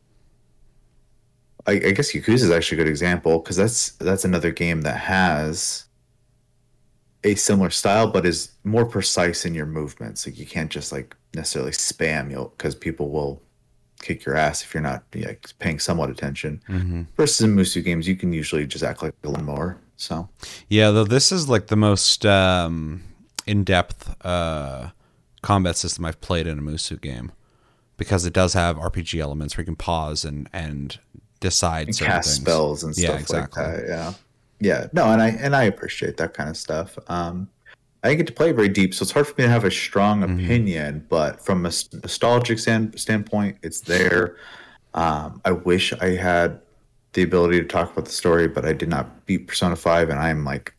[1.66, 4.98] I, I guess Yakuza is actually a good example because that's that's another game that
[4.98, 5.86] has
[7.24, 10.26] a similar style, but is more precise in your movements.
[10.26, 13.42] Like you can't just like necessarily spam, you because people will
[14.00, 15.04] kick your ass if you're not
[15.58, 17.06] paying somewhat attention.
[17.16, 19.78] Versus in Musou games, you can usually just act like a lawnmower.
[19.96, 20.28] So
[20.68, 23.02] Yeah, though this is like the most um,
[23.46, 24.90] in-depth uh,
[25.42, 27.32] combat system I've played in a Musou game
[27.96, 30.98] because it does have RPG elements where you can pause and and
[31.40, 32.40] decide certain cast things.
[32.40, 33.62] spells and Yeah, stuff exactly.
[33.62, 33.88] like that.
[33.88, 34.12] Yeah,
[34.60, 34.86] yeah.
[34.92, 36.96] No, and I and I appreciate that kind of stuff.
[37.08, 37.48] Um,
[38.08, 39.70] I didn't get to play very deep, so it's hard for me to have a
[39.70, 40.44] strong Mm-hmm.
[40.44, 41.06] opinion.
[41.08, 44.36] But from a nostalgic stand, standpoint, it's there.
[44.94, 46.60] Um, I wish I had
[47.12, 50.18] the ability to talk about the story, but I did not beat Persona Five, and
[50.18, 50.74] I'm like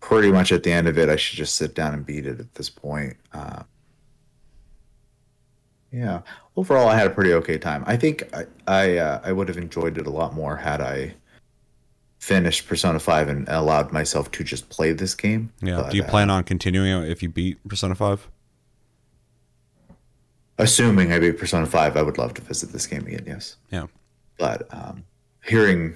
[0.00, 1.08] pretty much at the end of it.
[1.08, 3.16] I should just sit down and beat it at this point.
[3.32, 3.64] Uh,
[5.90, 6.20] yeah.
[6.56, 7.82] Overall, I had a pretty okay time.
[7.86, 11.14] I think I I, uh, I would have enjoyed it a lot more had I
[12.26, 15.52] finished Persona Five and allowed myself to just play this game.
[15.62, 15.76] Yeah.
[15.76, 18.28] But, Do you uh, plan on continuing if you beat Persona Five?
[20.58, 23.24] assuming I beat Persona Five, I would love to visit this game again.
[23.26, 23.86] Yes, Yeah.
[24.38, 25.04] but um,
[25.44, 25.94] hearing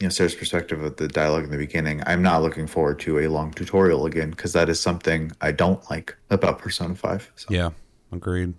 [0.00, 3.20] you know Sarah's perspective of the dialogue in the beginning, I'm not looking forward to
[3.20, 7.30] a long tutorial again because that is something I don't like about Persona Five.
[7.36, 7.46] So.
[7.50, 7.70] Yeah.
[8.10, 8.54] Agreed.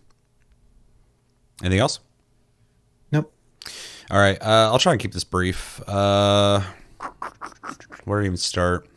[1.62, 2.00] Anything else?
[4.12, 4.42] All right.
[4.42, 5.82] Uh, I'll try and keep this brief.
[5.88, 6.62] Uh,
[8.06, 8.88] where to even start?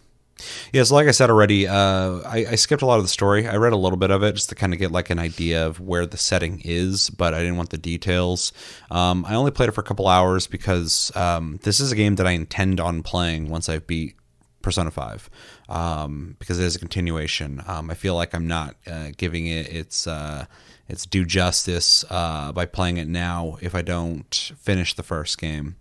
[0.72, 3.48] Yeah, so like I said already, uh, I, I skipped a lot of the story.
[3.48, 5.66] I read a little bit of it just to kind of get like an idea
[5.66, 8.52] of where the setting is, but I didn't want the details.
[8.90, 12.16] Um, I only played it for a couple hours because um, this is a game
[12.16, 14.16] that I intend on playing once I beat
[14.60, 15.30] Persona 5
[15.68, 17.62] um, because it is a continuation.
[17.66, 20.46] Um, I feel like I'm not uh, giving it its uh,
[20.88, 25.76] its due justice uh, by playing it now if I don't finish the first game.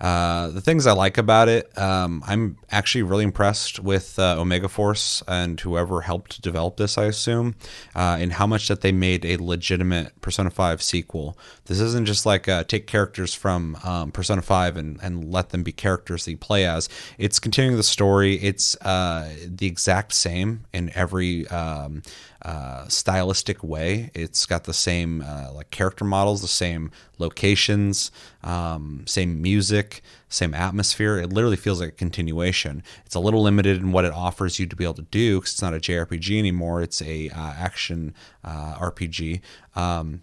[0.00, 4.68] Uh, the things I like about it, um, I'm actually really impressed with uh, Omega
[4.68, 7.54] Force and whoever helped develop this, I assume,
[7.94, 11.36] uh, in how much that they made a legitimate Persona 5 sequel.
[11.66, 15.62] This isn't just like uh, take characters from um, Persona 5 and, and let them
[15.62, 16.88] be characters that you play as.
[17.18, 18.36] It's continuing the story.
[18.36, 21.46] It's uh, the exact same in every.
[21.48, 22.02] Um,
[22.42, 24.10] uh, stylistic way.
[24.14, 28.10] It's got the same uh, like character models, the same locations,
[28.42, 31.18] um, same music, same atmosphere.
[31.18, 32.82] It literally feels like a continuation.
[33.04, 35.52] It's a little limited in what it offers you to be able to do because
[35.52, 36.82] it's not a JRPG anymore.
[36.82, 38.14] It's a uh, action
[38.44, 39.40] uh, RPG.
[39.76, 40.22] Um,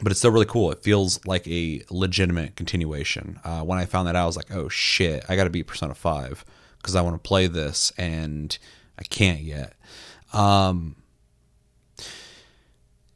[0.00, 0.70] but it's still really cool.
[0.70, 3.38] It feels like a legitimate continuation.
[3.44, 5.22] Uh, when I found that out, I was like, "Oh shit!
[5.28, 6.46] I got to beat Persona Five
[6.78, 8.56] because I want to play this, and
[8.98, 9.74] I can't yet."
[10.32, 10.96] Um,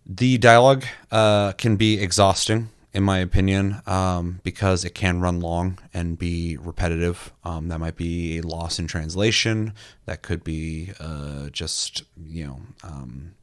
[0.09, 5.78] the dialogue uh, can be exhausting, in my opinion, um, because it can run long
[5.92, 7.32] and be repetitive.
[7.44, 9.74] Um, that might be a loss in translation.
[10.04, 13.34] That could be uh, just, you know, um,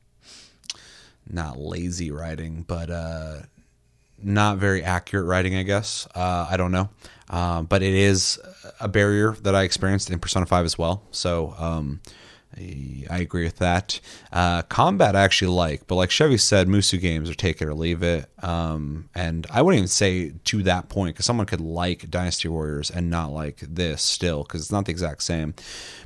[1.30, 3.41] not lazy writing, but uh,
[4.22, 6.07] not very accurate writing, I guess.
[6.16, 6.89] Uh, I don't know.
[7.30, 8.39] Uh, but it is
[8.80, 11.03] a barrier that I experienced in Persona 5 as well.
[11.11, 11.99] So, um,
[12.58, 13.99] I agree with that.
[14.32, 17.74] Uh, combat I actually like, but like Chevy said, Musou games are take it or
[17.74, 18.30] leave it.
[18.43, 22.91] Um, and I wouldn't even say to that point because someone could like Dynasty Warriors
[22.91, 25.54] and not like this still because it's not the exact same,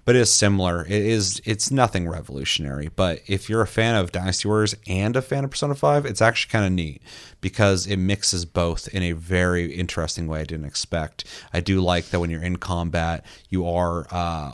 [0.05, 0.85] but it is similar.
[0.85, 1.41] It is.
[1.45, 2.89] It's nothing revolutionary.
[2.95, 6.21] But if you're a fan of Dynasty Warriors and a fan of Persona Five, it's
[6.21, 7.01] actually kind of neat
[7.41, 11.25] because it mixes both in a very interesting way I didn't expect.
[11.51, 14.07] I do like that when you're in combat, you are.
[14.11, 14.51] Uh,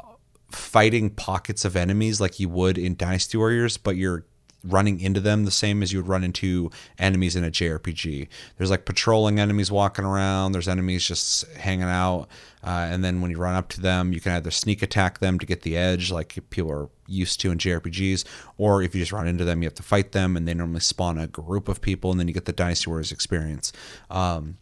[0.55, 4.25] fighting pockets of enemies like you would in Dynasty Warriors, but you're
[4.63, 8.27] running into them the same as you would run into enemies in a JRPG.
[8.57, 12.27] There's like patrolling enemies walking around, there's enemies just hanging out,
[12.63, 15.37] uh, and then when you run up to them, you can either sneak attack them
[15.39, 18.23] to get the edge, like people are used to in JRPGs,
[18.57, 20.79] or if you just run into them, you have to fight them, and they normally
[20.79, 23.73] spawn a group of people, and then you get the Dynasty Warriors experience.
[24.09, 24.57] Um,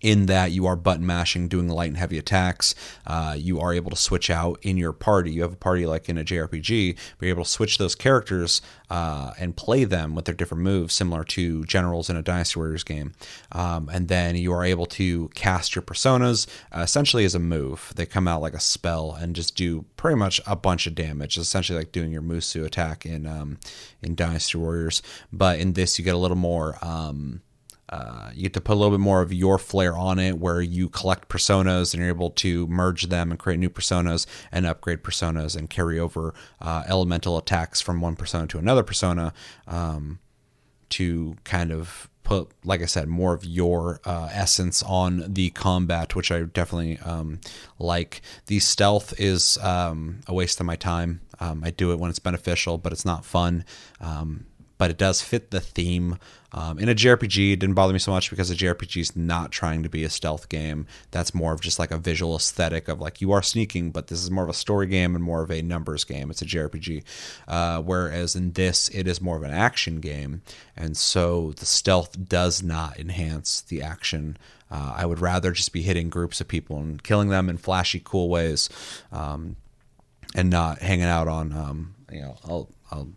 [0.00, 2.74] in that you are button mashing, doing light and heavy attacks.
[3.06, 5.30] Uh, you are able to switch out in your party.
[5.30, 8.62] You have a party like in a JRPG, but you're able to switch those characters
[8.88, 12.84] uh, and play them with their different moves, similar to generals in a Dynasty Warriors
[12.84, 13.12] game.
[13.52, 17.92] Um, and then you are able to cast your personas uh, essentially as a move.
[17.94, 21.36] They come out like a spell and just do pretty much a bunch of damage.
[21.36, 23.58] It's essentially like doing your Musou attack in um,
[24.02, 26.78] in Dynasty Warriors, but in this you get a little more.
[26.82, 27.42] Um,
[27.90, 30.62] uh, you get to put a little bit more of your flair on it where
[30.62, 35.02] you collect personas and you're able to merge them and create new personas and upgrade
[35.02, 39.32] personas and carry over uh, elemental attacks from one persona to another persona
[39.66, 40.20] um,
[40.88, 46.14] to kind of put like i said more of your uh, essence on the combat
[46.14, 47.40] which i definitely um,
[47.78, 48.20] like.
[48.46, 51.22] The stealth is um, a waste of my time.
[51.40, 53.64] Um, i do it when it's beneficial but it's not fun.
[54.00, 54.46] Um,
[54.80, 56.16] but it does fit the theme.
[56.52, 59.52] Um, in a JRPG, it didn't bother me so much because a JRPG is not
[59.52, 60.86] trying to be a stealth game.
[61.10, 64.22] That's more of just like a visual aesthetic of like you are sneaking, but this
[64.22, 66.30] is more of a story game and more of a numbers game.
[66.30, 67.04] It's a JRPG.
[67.46, 70.40] Uh, whereas in this, it is more of an action game.
[70.74, 74.38] And so the stealth does not enhance the action.
[74.70, 78.00] Uh, I would rather just be hitting groups of people and killing them in flashy,
[78.02, 78.70] cool ways.
[79.12, 79.56] Um,
[80.34, 83.08] and not hanging out on, um, you know, I'll, I'll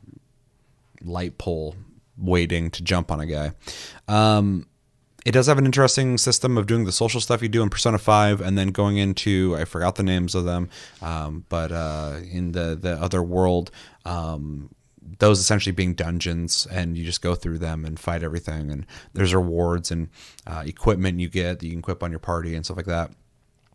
[1.03, 1.75] light pole
[2.17, 3.51] waiting to jump on a guy.
[4.07, 4.67] Um,
[5.25, 7.97] it does have an interesting system of doing the social stuff you do in Persona
[7.97, 10.69] 5 and then going into, I forgot the names of them,
[11.01, 13.71] um, but uh, in the, the other world,
[14.05, 14.69] um,
[15.19, 18.69] those essentially being dungeons and you just go through them and fight everything.
[18.69, 20.09] And there's rewards and
[20.45, 23.11] uh, equipment you get that you can equip on your party and stuff like that.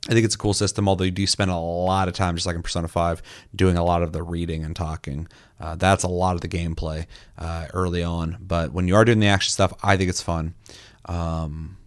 [0.09, 2.47] I think it's a cool system, although you do spend a lot of time, just
[2.47, 3.23] like in Persona 5,
[3.55, 5.29] doing a lot of the reading and talking.
[5.61, 7.07] Uh, that's a lot of the gameplay
[7.37, 8.39] uh, early on.
[8.41, 10.55] But when you are doing the action stuff, I think it's fun.
[11.07, 11.79] Um,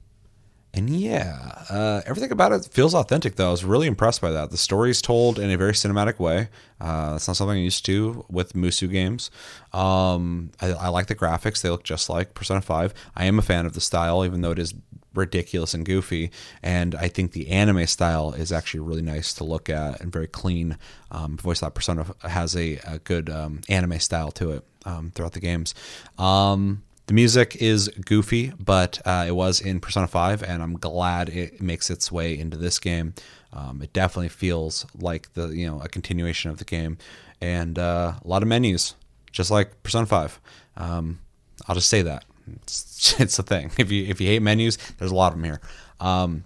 [0.74, 3.50] and yeah, uh, everything about it feels authentic, though.
[3.50, 4.52] I was really impressed by that.
[4.52, 6.48] The story is told in a very cinematic way.
[6.80, 9.32] Uh, that's not something I'm used to with Musou games.
[9.74, 12.94] Um, I, I like the graphics, they look just like Persona 5.
[13.18, 14.74] I am a fan of the style, even though it is
[15.14, 16.32] ridiculous and goofy.
[16.64, 20.28] And I think the anime style is actually really nice to look at and very
[20.28, 20.78] clean.
[21.12, 25.34] Um, Voice Lab Persona has a, a good um, anime style to it um, throughout
[25.34, 25.74] the games.
[26.18, 31.28] Um, the music is goofy, but uh, it was in Persona 5, and I'm glad
[31.30, 33.14] it makes its way into this game.
[33.52, 36.98] Um, it definitely feels like the you know a continuation of the game,
[37.42, 38.96] and uh, a lot of menus,
[39.32, 40.40] just like Persona 5.
[40.78, 41.20] Um,
[41.68, 42.24] I'll just say that
[42.64, 43.72] it's, it's a thing.
[43.78, 45.62] If you if you hate menus, there's a lot of them here.
[46.00, 46.44] Um,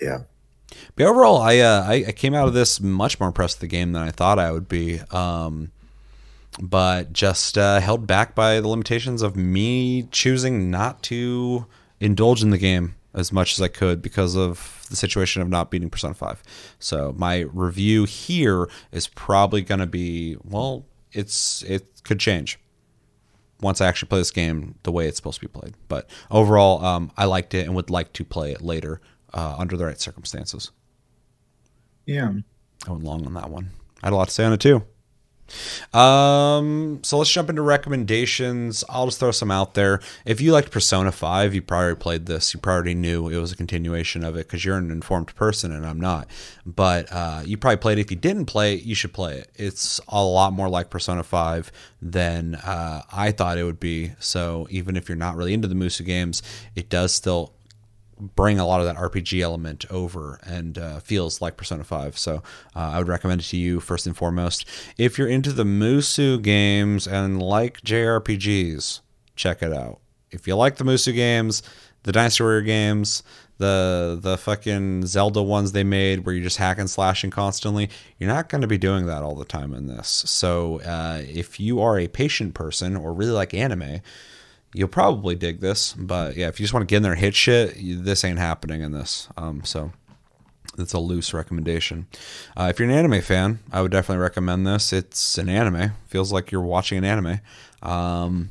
[0.00, 0.18] Yeah.
[0.96, 3.76] but overall, I, uh, I I came out of this much more impressed with the
[3.76, 5.00] game than I thought I would be.
[5.10, 5.70] Um,
[6.60, 11.66] but just uh, held back by the limitations of me choosing not to
[12.00, 15.70] indulge in the game as much as I could because of the situation of not
[15.70, 16.42] beating Persona 5.
[16.78, 22.58] So my review here is probably going to be well, it's it could change
[23.60, 25.74] once I actually play this game the way it's supposed to be played.
[25.88, 29.00] But overall, um, I liked it and would like to play it later
[29.34, 30.70] uh, under the right circumstances.
[32.06, 32.32] Yeah.
[32.86, 33.70] I went long on that one.
[34.02, 34.84] I had a lot to say on it too.
[35.92, 38.84] Um, so let's jump into recommendations.
[38.88, 40.00] I'll just throw some out there.
[40.24, 42.54] If you liked Persona 5, you probably played this.
[42.54, 45.86] You probably knew it was a continuation of it because you're an informed person and
[45.86, 46.28] I'm not.
[46.66, 48.02] But uh, you probably played it.
[48.02, 49.50] If you didn't play it, you should play it.
[49.54, 54.12] It's a lot more like Persona 5 than uh, I thought it would be.
[54.18, 56.42] So even if you're not really into the Musou games,
[56.74, 57.54] it does still
[58.20, 62.18] bring a lot of that RPG element over and uh, feels like Persona 5.
[62.18, 62.42] So
[62.74, 64.64] uh, I would recommend it to you first and foremost.
[64.96, 69.00] If you're into the Musou games and like JRPGs,
[69.36, 70.00] check it out.
[70.30, 71.62] If you like the Musou games,
[72.02, 73.22] the Dynasty Warrior games,
[73.58, 78.48] the the fucking Zelda ones they made where you're just hacking slashing constantly, you're not
[78.48, 80.08] going to be doing that all the time in this.
[80.08, 84.00] So uh, if you are a patient person or really like anime,
[84.74, 85.94] you'll probably dig this.
[85.94, 88.24] But yeah, if you just want to get in there and hit shit, you, this
[88.24, 89.28] ain't happening in this.
[89.36, 89.92] Um, so
[90.78, 92.06] it's a loose recommendation.
[92.56, 94.92] Uh, if you're an anime fan, I would definitely recommend this.
[94.92, 95.92] It's an anime.
[96.06, 97.40] Feels like you're watching an anime.
[97.82, 98.50] Um,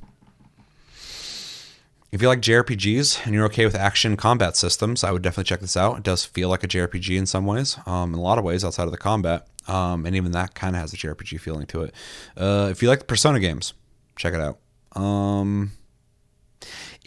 [2.11, 5.59] if you like JRPGs and you're okay with action combat systems, I would definitely check
[5.59, 5.97] this out.
[5.97, 8.63] It does feel like a JRPG in some ways, um, in a lot of ways
[8.63, 9.47] outside of the combat.
[9.67, 11.93] Um, and even that kind of has a JRPG feeling to it.
[12.37, 13.73] Uh, if you like the Persona games,
[14.15, 14.59] check it out.
[14.99, 15.73] Um,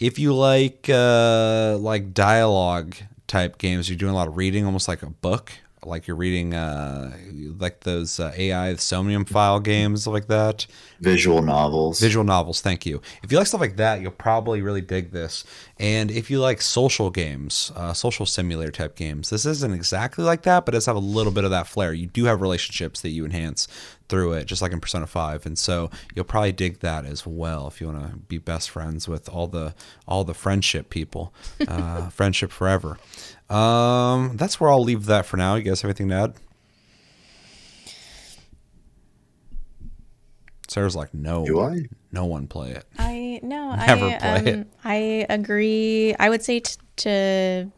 [0.01, 2.95] if you like uh, like dialogue
[3.27, 5.51] type games, you're doing a lot of reading, almost like a book,
[5.85, 7.15] like you're reading uh,
[7.59, 10.65] like those uh, AI Somnium file games like that.
[10.99, 11.99] Visual novels.
[11.99, 12.99] Visual novels, thank you.
[13.23, 15.43] If you like stuff like that, you'll probably really dig this.
[15.81, 20.43] And if you like social games, uh, social simulator type games, this isn't exactly like
[20.43, 21.91] that, but it's have a little bit of that flair.
[21.91, 23.67] You do have relationships that you enhance
[24.07, 27.67] through it, just like in Persona Five, and so you'll probably dig that as well
[27.67, 29.73] if you want to be best friends with all the
[30.07, 31.33] all the friendship people,
[31.67, 32.99] uh, friendship forever.
[33.49, 35.55] Um, that's where I'll leave that for now.
[35.55, 36.33] You guys have anything to add?
[40.71, 41.81] Sarah's like, no, Do I?
[42.13, 42.85] no one play it.
[42.97, 44.67] I no, Never I play um, it.
[44.85, 44.95] I
[45.29, 46.15] agree.
[46.17, 47.69] I would say t- to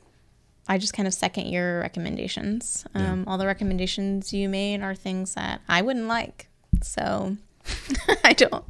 [0.68, 2.86] I just kind of second your recommendations.
[2.94, 6.50] Um, All the recommendations you made are things that I wouldn't like,
[6.84, 7.36] so
[8.24, 8.64] I don't,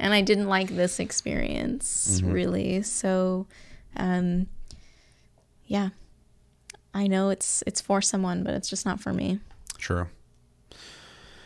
[0.00, 2.32] and I didn't like this experience Mm-hmm.
[2.32, 2.82] really.
[2.82, 3.46] So,
[3.94, 4.46] um,
[5.66, 5.90] yeah,
[6.94, 9.38] I know it's it's for someone, but it's just not for me.
[9.76, 10.06] True.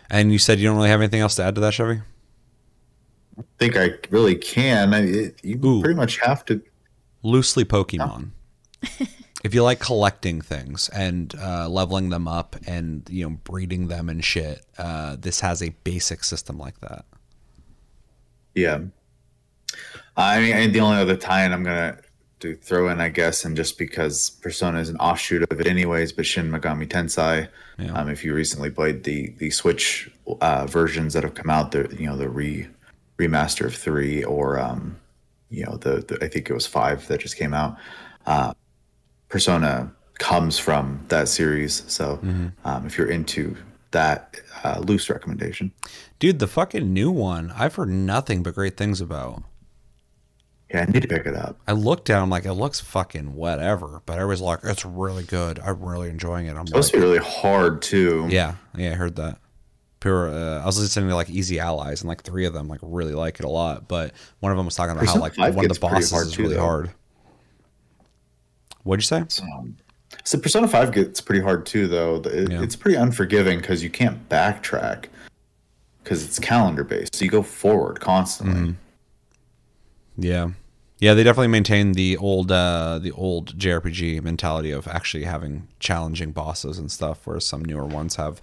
[0.09, 2.03] And you said you don't really have anything else to add to that, Chevy?
[3.59, 4.95] Think I really can.
[4.95, 5.81] I, it, you Ooh.
[5.81, 6.63] pretty much have to.
[7.23, 8.31] Loosely Pokemon.
[9.45, 14.09] if you like collecting things and uh, leveling them up and you know breeding them
[14.09, 17.05] and shit, uh, this has a basic system like that.
[18.55, 18.81] Yeah.
[20.17, 21.99] I mean, the only other tie-in I'm gonna
[22.41, 26.13] to throw in, I guess, and just because Persona is an offshoot of it, anyways,
[26.13, 27.49] but Shin Megami Tensei.
[27.79, 27.93] Yeah.
[27.93, 30.11] Um, if you recently played the the Switch
[30.41, 32.69] uh, versions that have come out, the you know the re
[33.21, 34.97] remaster of three or um,
[35.51, 37.77] you know the, the I think it was five that just came out.
[38.27, 38.55] Uh,
[39.29, 42.19] Persona comes from that series, so
[42.65, 43.57] um, if you're into
[43.93, 45.73] that, uh, loose recommendation.
[46.19, 49.43] Dude, the fucking new one, I've heard nothing but great things about.
[50.71, 51.59] Yeah, I need to pick it up.
[51.67, 55.25] I looked down, I'm like, it looks fucking whatever, but I was like, it's really
[55.25, 55.59] good.
[55.59, 56.57] I'm really enjoying it.
[56.57, 58.29] I'm supposed like, to be really hard too.
[58.31, 59.39] yeah, yeah, I heard that.
[60.01, 62.81] Pure, uh, I was listening to like Easy Allies, and like three of them like
[62.83, 63.87] really like it a lot.
[63.87, 66.43] But one of them was talking about how like one of the bosses is too,
[66.43, 66.63] really though.
[66.63, 66.91] hard.
[68.83, 69.25] What'd you say?
[69.29, 69.45] So,
[70.25, 72.17] so Persona Five gets pretty hard too, though.
[72.17, 72.63] It, Yeah.
[72.63, 75.07] It's pretty unforgiving because you can't backtrack
[76.03, 77.15] because it's calendar based.
[77.15, 78.55] So you go forward constantly.
[78.55, 80.23] Mm-hmm.
[80.23, 80.51] Yeah,
[81.01, 86.33] yeah, they definitely maintain the old uh, the old JRPG mentality of actually having challenging
[86.33, 88.39] bosses and stuff, whereas some newer ones have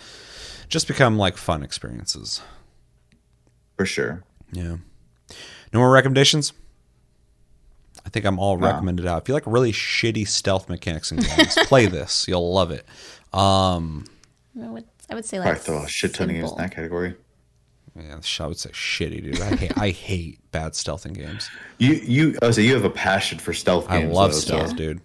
[0.69, 2.41] just become like fun experiences.
[3.77, 4.23] for sure.
[4.51, 4.77] Yeah.
[5.73, 6.53] No more recommendations?
[8.05, 8.67] I think I'm all No.
[8.67, 9.21] recommended out.
[9.23, 12.25] If you like really shitty stealth mechanics in games, play this.
[12.27, 12.85] You'll love it.
[13.33, 14.05] Um,
[14.61, 16.71] I would I would say Probably like throw a shit ton of games in that
[16.73, 17.15] category.
[17.95, 19.41] Yeah, I would say shitty, dude.
[19.41, 21.49] I hate, I hate bad stealthing games.
[21.79, 24.13] You you oh so you have a passion for stealth I games.
[24.13, 25.01] love though, stealth, so- dude.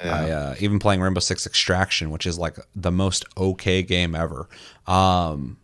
[0.00, 4.48] I uh, even playing Rainbow Six Extraction, which is like the most okay game ever,
[4.86, 5.56] um,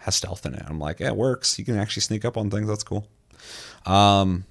[0.00, 0.62] has stealth in it.
[0.66, 1.58] I'm like, yeah, it works.
[1.58, 2.68] You can actually sneak up on things.
[2.68, 3.08] That's cool.
[3.86, 4.44] Um,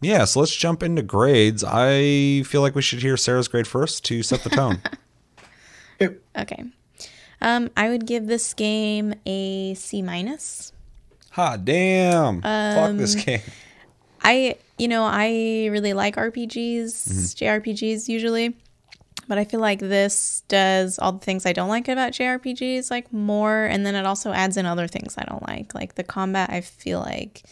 [0.00, 1.64] yeah, so let's jump into grades.
[1.64, 4.82] I feel like we should hear Sarah's grade first to set the tone.
[6.34, 6.64] Okay.
[7.42, 10.72] Um, I would give this game a C minus.
[11.32, 12.40] ha, damn!
[12.40, 13.42] Fuck this game.
[14.22, 17.20] I, you know, I really like RPGs, mm-hmm.
[17.20, 18.56] JRPGs usually,
[19.28, 23.12] but I feel like this does all the things I don't like about JRPGs like
[23.12, 25.74] more, and then it also adds in other things I don't like.
[25.74, 27.44] Like the combat, I feel like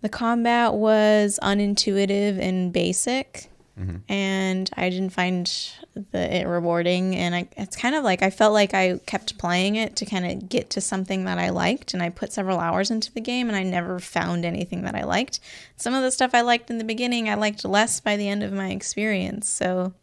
[0.00, 3.49] the combat was unintuitive and basic.
[3.80, 4.12] Mm-hmm.
[4.12, 5.50] And I didn't find
[5.94, 9.76] the it rewarding, and I, it's kind of like I felt like I kept playing
[9.76, 12.90] it to kind of get to something that I liked, and I put several hours
[12.90, 15.40] into the game, and I never found anything that I liked.
[15.76, 18.42] Some of the stuff I liked in the beginning, I liked less by the end
[18.42, 19.48] of my experience.
[19.48, 19.94] So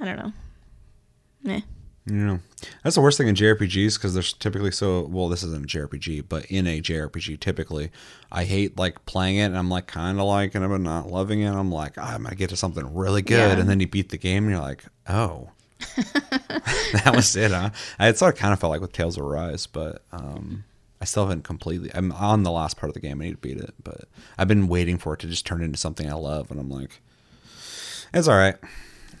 [0.00, 0.32] I don't know.
[1.44, 1.60] Meh.
[2.04, 2.38] Yeah,
[2.82, 5.28] that's the worst thing in JRPGs because there's typically so well.
[5.28, 7.90] This isn't a JRPG, but in a JRPG, typically,
[8.32, 11.42] I hate like playing it and I'm like kind of liking it but not loving
[11.42, 11.50] it.
[11.52, 13.60] I'm like, "Ah, I'm gonna get to something really good, Yeah.
[13.60, 15.50] and then you beat the game and you're like, oh,
[16.12, 17.70] that was it, huh?
[17.98, 20.64] I it sort of kind of felt like with Tales of Arise, but um,
[21.00, 21.90] I still haven't completely.
[21.94, 23.20] I'm on the last part of the game.
[23.20, 24.02] I need to beat it, but
[24.38, 27.00] I've been waiting for it to just turn into something I love, and I'm like,
[28.12, 28.56] it's all right.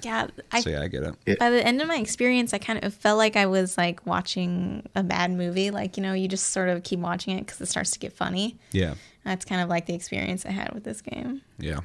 [0.04, 1.38] Yeah, I So yeah, I get it.
[1.38, 4.88] by the end of my experience, I kind of felt like I was like watching
[4.94, 5.70] a bad movie.
[5.70, 8.12] Like, you know, you just sort of keep watching it because it starts to get
[8.12, 8.58] funny.
[8.72, 8.94] Yeah.
[9.24, 11.42] That's kind of like the experience I had with this game.
[11.58, 11.80] Yeah.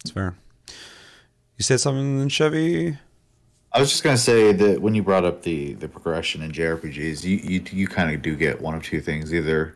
[0.00, 0.34] It's fair.
[0.66, 2.96] You said something, in Chevy?
[3.72, 7.22] I was just gonna say that when you brought up the the progression in JRPGs,
[7.24, 9.34] you you you kind of do get one of two things.
[9.34, 9.74] Either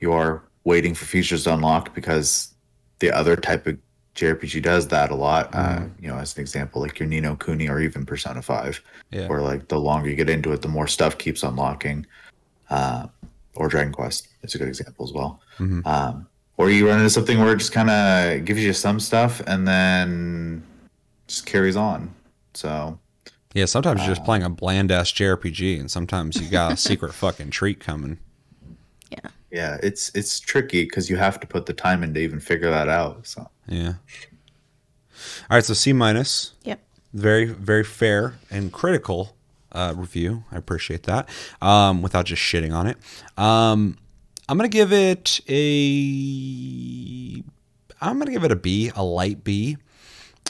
[0.00, 2.54] you are waiting for features to unlock because
[3.00, 3.76] the other type of
[4.14, 5.50] JRPG does that a lot.
[5.54, 8.80] Uh, you know, as an example, like your Ni no Kuni or even Persona Five,
[9.10, 9.26] Yeah.
[9.28, 12.06] where like the longer you get into it, the more stuff keeps unlocking.
[12.70, 13.06] Uh,
[13.56, 15.40] or Dragon Quest is a good example as well.
[15.84, 16.26] Um,
[16.56, 19.66] or you run into something where it just kind of gives you some stuff and
[19.66, 20.62] then
[21.26, 22.12] just carries on.
[22.54, 22.98] So
[23.52, 27.12] Yeah, sometimes you're just playing a bland ass JRPG, and sometimes you got a secret
[27.14, 28.18] fucking treat coming.
[29.10, 29.30] Yeah.
[29.50, 32.70] Yeah, it's it's tricky because you have to put the time in to even figure
[32.70, 33.24] that out.
[33.26, 33.94] So Yeah.
[35.50, 36.52] All right, so C minus.
[36.64, 36.80] Yep.
[37.12, 39.36] Very, very fair and critical
[39.72, 40.44] uh, review.
[40.50, 41.28] I appreciate that.
[41.60, 42.96] Um, without just shitting on it.
[43.36, 43.98] Um,
[44.48, 47.42] I'm gonna give it a.
[48.00, 49.78] I'm gonna give it a B, a light B.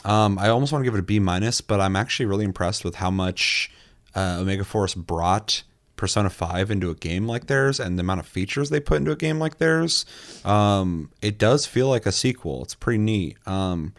[0.03, 2.83] Um, I almost want to give it a B minus, but I'm actually really impressed
[2.83, 3.71] with how much
[4.13, 5.63] uh, Omega Force brought
[5.95, 9.11] Persona 5 into a game like theirs and the amount of features they put into
[9.11, 10.05] a game like theirs.
[10.43, 12.63] Um, it does feel like a sequel.
[12.63, 13.37] It's pretty neat.
[13.47, 13.93] Um,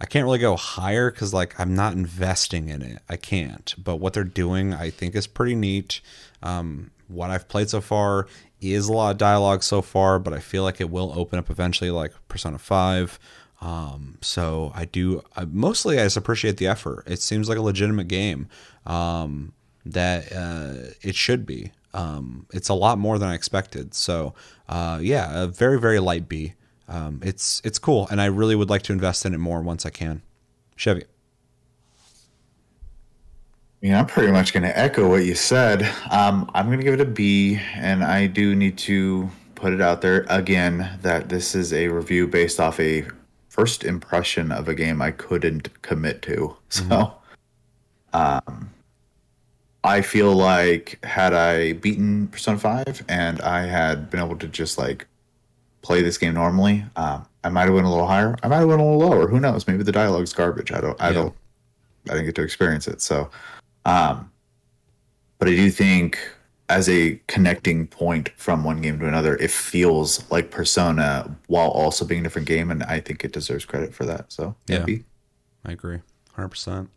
[0.00, 2.98] I can't really go higher because like I'm not investing in it.
[3.08, 3.74] I can't.
[3.82, 6.00] But what they're doing, I think, is pretty neat.
[6.42, 8.26] Um, what I've played so far
[8.60, 11.50] is a lot of dialogue so far, but I feel like it will open up
[11.50, 13.18] eventually, like Persona Five.
[13.60, 15.22] Um, so I do.
[15.36, 17.04] I, mostly, I just appreciate the effort.
[17.06, 18.48] It seems like a legitimate game
[18.86, 19.52] um,
[19.92, 21.72] that uh, it should be.
[21.94, 23.94] Um, it's a lot more than I expected.
[23.94, 24.34] So
[24.68, 26.54] uh, yeah, a very very light B.
[26.88, 29.84] Um, it's it's cool, and I really would like to invest in it more once
[29.84, 30.22] I can.
[30.76, 31.04] Chevy.
[33.80, 35.82] I mean, I'm pretty much going to echo what you said.
[36.10, 39.80] Um, I'm going to give it a B, and I do need to put it
[39.80, 43.04] out there again that this is a review based off a
[43.48, 46.56] first impression of a game I couldn't commit to.
[46.70, 47.12] So,
[48.12, 48.70] um,
[49.88, 54.76] I feel like had I beaten Persona 5 and I had been able to just
[54.76, 55.06] like
[55.80, 58.36] play this game normally, um, I might have went a little higher.
[58.42, 59.26] I might have went a little lower.
[59.28, 59.66] Who knows?
[59.66, 60.72] Maybe the dialogue's garbage.
[60.72, 61.00] I don't.
[61.00, 61.14] I Yeah.
[61.14, 61.34] don't.
[62.06, 63.00] I didn't get to experience it.
[63.00, 63.30] So,
[63.86, 64.30] um,
[65.38, 66.18] but I do think
[66.68, 72.04] as a connecting point from one game to another, it feels like Persona while also
[72.04, 74.30] being a different game, and I think it deserves credit for that.
[74.30, 74.84] So, Yeah.
[75.64, 76.00] I agree,
[76.34, 76.90] hundred percent.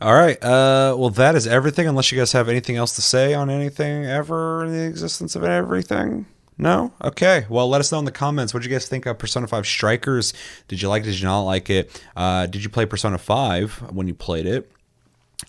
[0.00, 0.42] All right.
[0.42, 1.86] Uh, well, that is everything.
[1.86, 5.44] Unless you guys have anything else to say on anything ever in the existence of
[5.44, 6.26] everything.
[6.56, 6.92] No.
[7.02, 7.46] Okay.
[7.48, 8.54] Well, let us know in the comments.
[8.54, 10.34] What did you guys think of Persona Five Strikers?
[10.68, 11.02] Did you like?
[11.02, 11.06] it?
[11.06, 12.02] Did you not like it?
[12.16, 14.70] Uh, did you play Persona Five when you played it?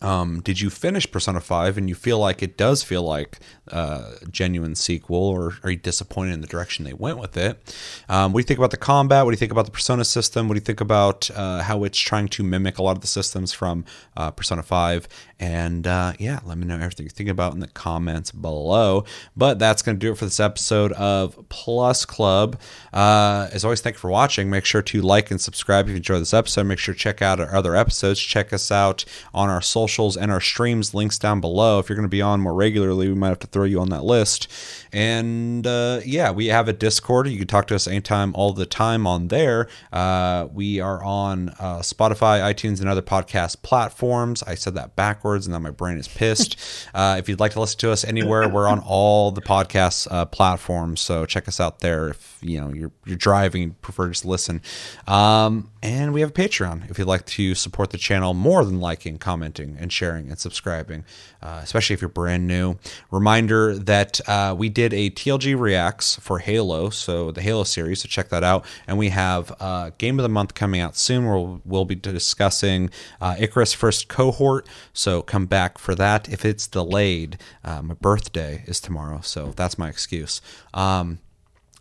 [0.02, 3.40] Um, did you finish Persona 5 and you feel like it does feel like
[3.72, 7.76] uh, a genuine sequel, or are you disappointed in the direction they went with it?
[8.10, 9.26] Um, what do you think about the combat?
[9.26, 10.48] What do you think about the Persona system?
[10.48, 13.08] What do you think about uh, how it's trying to mimic a lot of the
[13.08, 13.86] systems from
[14.16, 15.08] uh, Persona 5?
[15.40, 19.04] And uh, yeah, let me know everything you think about in the comments below.
[19.36, 22.60] But that's going to do it for this episode of Plus Club.
[22.94, 24.50] Uh, as always, thank you for watching.
[24.50, 26.68] Make sure to like and subscribe if you enjoyed this episode.
[26.68, 28.20] Make sure to check out our other episodes.
[28.20, 29.04] Check us out
[29.34, 30.96] on our socials and our streams.
[30.96, 31.78] Links down below.
[31.78, 33.90] If you're going to be on more regularly, we might have to throw you on
[33.90, 34.48] that list.
[34.92, 37.28] And uh, yeah, we have a Discord.
[37.28, 39.68] You can talk to us anytime, all the time on there.
[39.94, 44.42] Uh, we are on uh, Spotify, iTunes, and other podcast platforms.
[44.44, 46.58] I said that backwards, and now my brain is pissed.
[46.96, 50.26] uh, if you'd like to listen to us anywhere, we're on all the podcast uh,
[50.26, 51.02] platforms.
[51.02, 52.10] So check us out there.
[52.10, 54.62] If you know you're you're driving, prefer just listen.
[55.08, 58.80] Um, and we have a Patreon if you'd like to support the channel more than
[58.80, 61.06] liking, commenting, and sharing and subscribing,
[61.44, 62.78] uh, especially if you're brand new.
[63.12, 68.08] Reminder that uh, we did a TLG Reacts for Halo, so the Halo series, so
[68.08, 68.66] check that out.
[68.88, 71.94] And we have uh, Game of the Month coming out soon where we'll, we'll be
[71.94, 72.90] discussing
[73.22, 76.28] uh, Icarus First Cohort, so come back for that.
[76.28, 80.42] If it's delayed, uh, my birthday is tomorrow, so that's my excuse.
[80.74, 81.20] Um,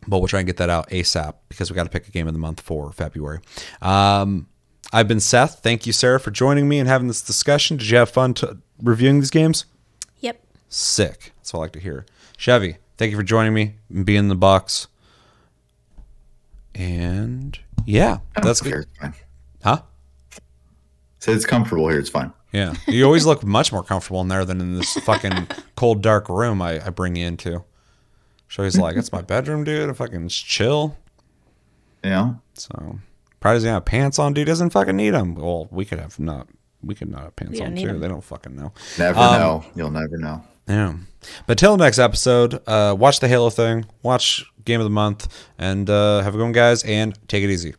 [0.09, 2.26] but we'll try and get that out ASAP because we got to pick a game
[2.26, 3.40] of the month for February.
[3.82, 4.48] Um,
[4.93, 5.60] I've been Seth.
[5.60, 7.76] Thank you, Sarah, for joining me and having this discussion.
[7.76, 8.47] Did you have fun t-
[8.82, 9.64] reviewing these games?
[10.20, 10.40] Yep.
[10.68, 11.32] Sick.
[11.36, 12.06] That's what I like to hear.
[12.36, 14.86] Chevy, thank you for joining me and being in the box.
[16.74, 19.09] And yeah, that's Here, good.
[19.09, 19.18] it's.
[19.62, 19.82] Huh?
[21.20, 21.98] So it's comfortable here.
[21.98, 22.32] It's fine.
[22.52, 22.74] Yeah.
[22.86, 26.60] You always look much more comfortable in there than in this fucking cold, dark room
[26.62, 27.64] I, I bring you into.
[28.55, 29.90] So he's like, it's my bedroom, dude.
[29.90, 30.97] I fucking just chill.
[32.05, 33.01] You know, So
[33.40, 34.47] probably doesn't have pants on, dude.
[34.47, 35.35] Doesn't fucking need them.
[35.35, 36.47] Well, we could have not.
[36.82, 37.82] We could not have pants on too.
[37.82, 37.89] too.
[37.89, 38.01] 'em.
[38.01, 38.72] They don't fucking know.
[38.97, 39.64] never Um, know.
[39.74, 40.44] You'll never know.
[40.68, 40.94] Yeah.
[41.48, 45.26] But till next episode, uh, watch the Halo thing, watch Game of the Month,
[45.59, 47.74] and uh, have a good one, guys, and take it easy.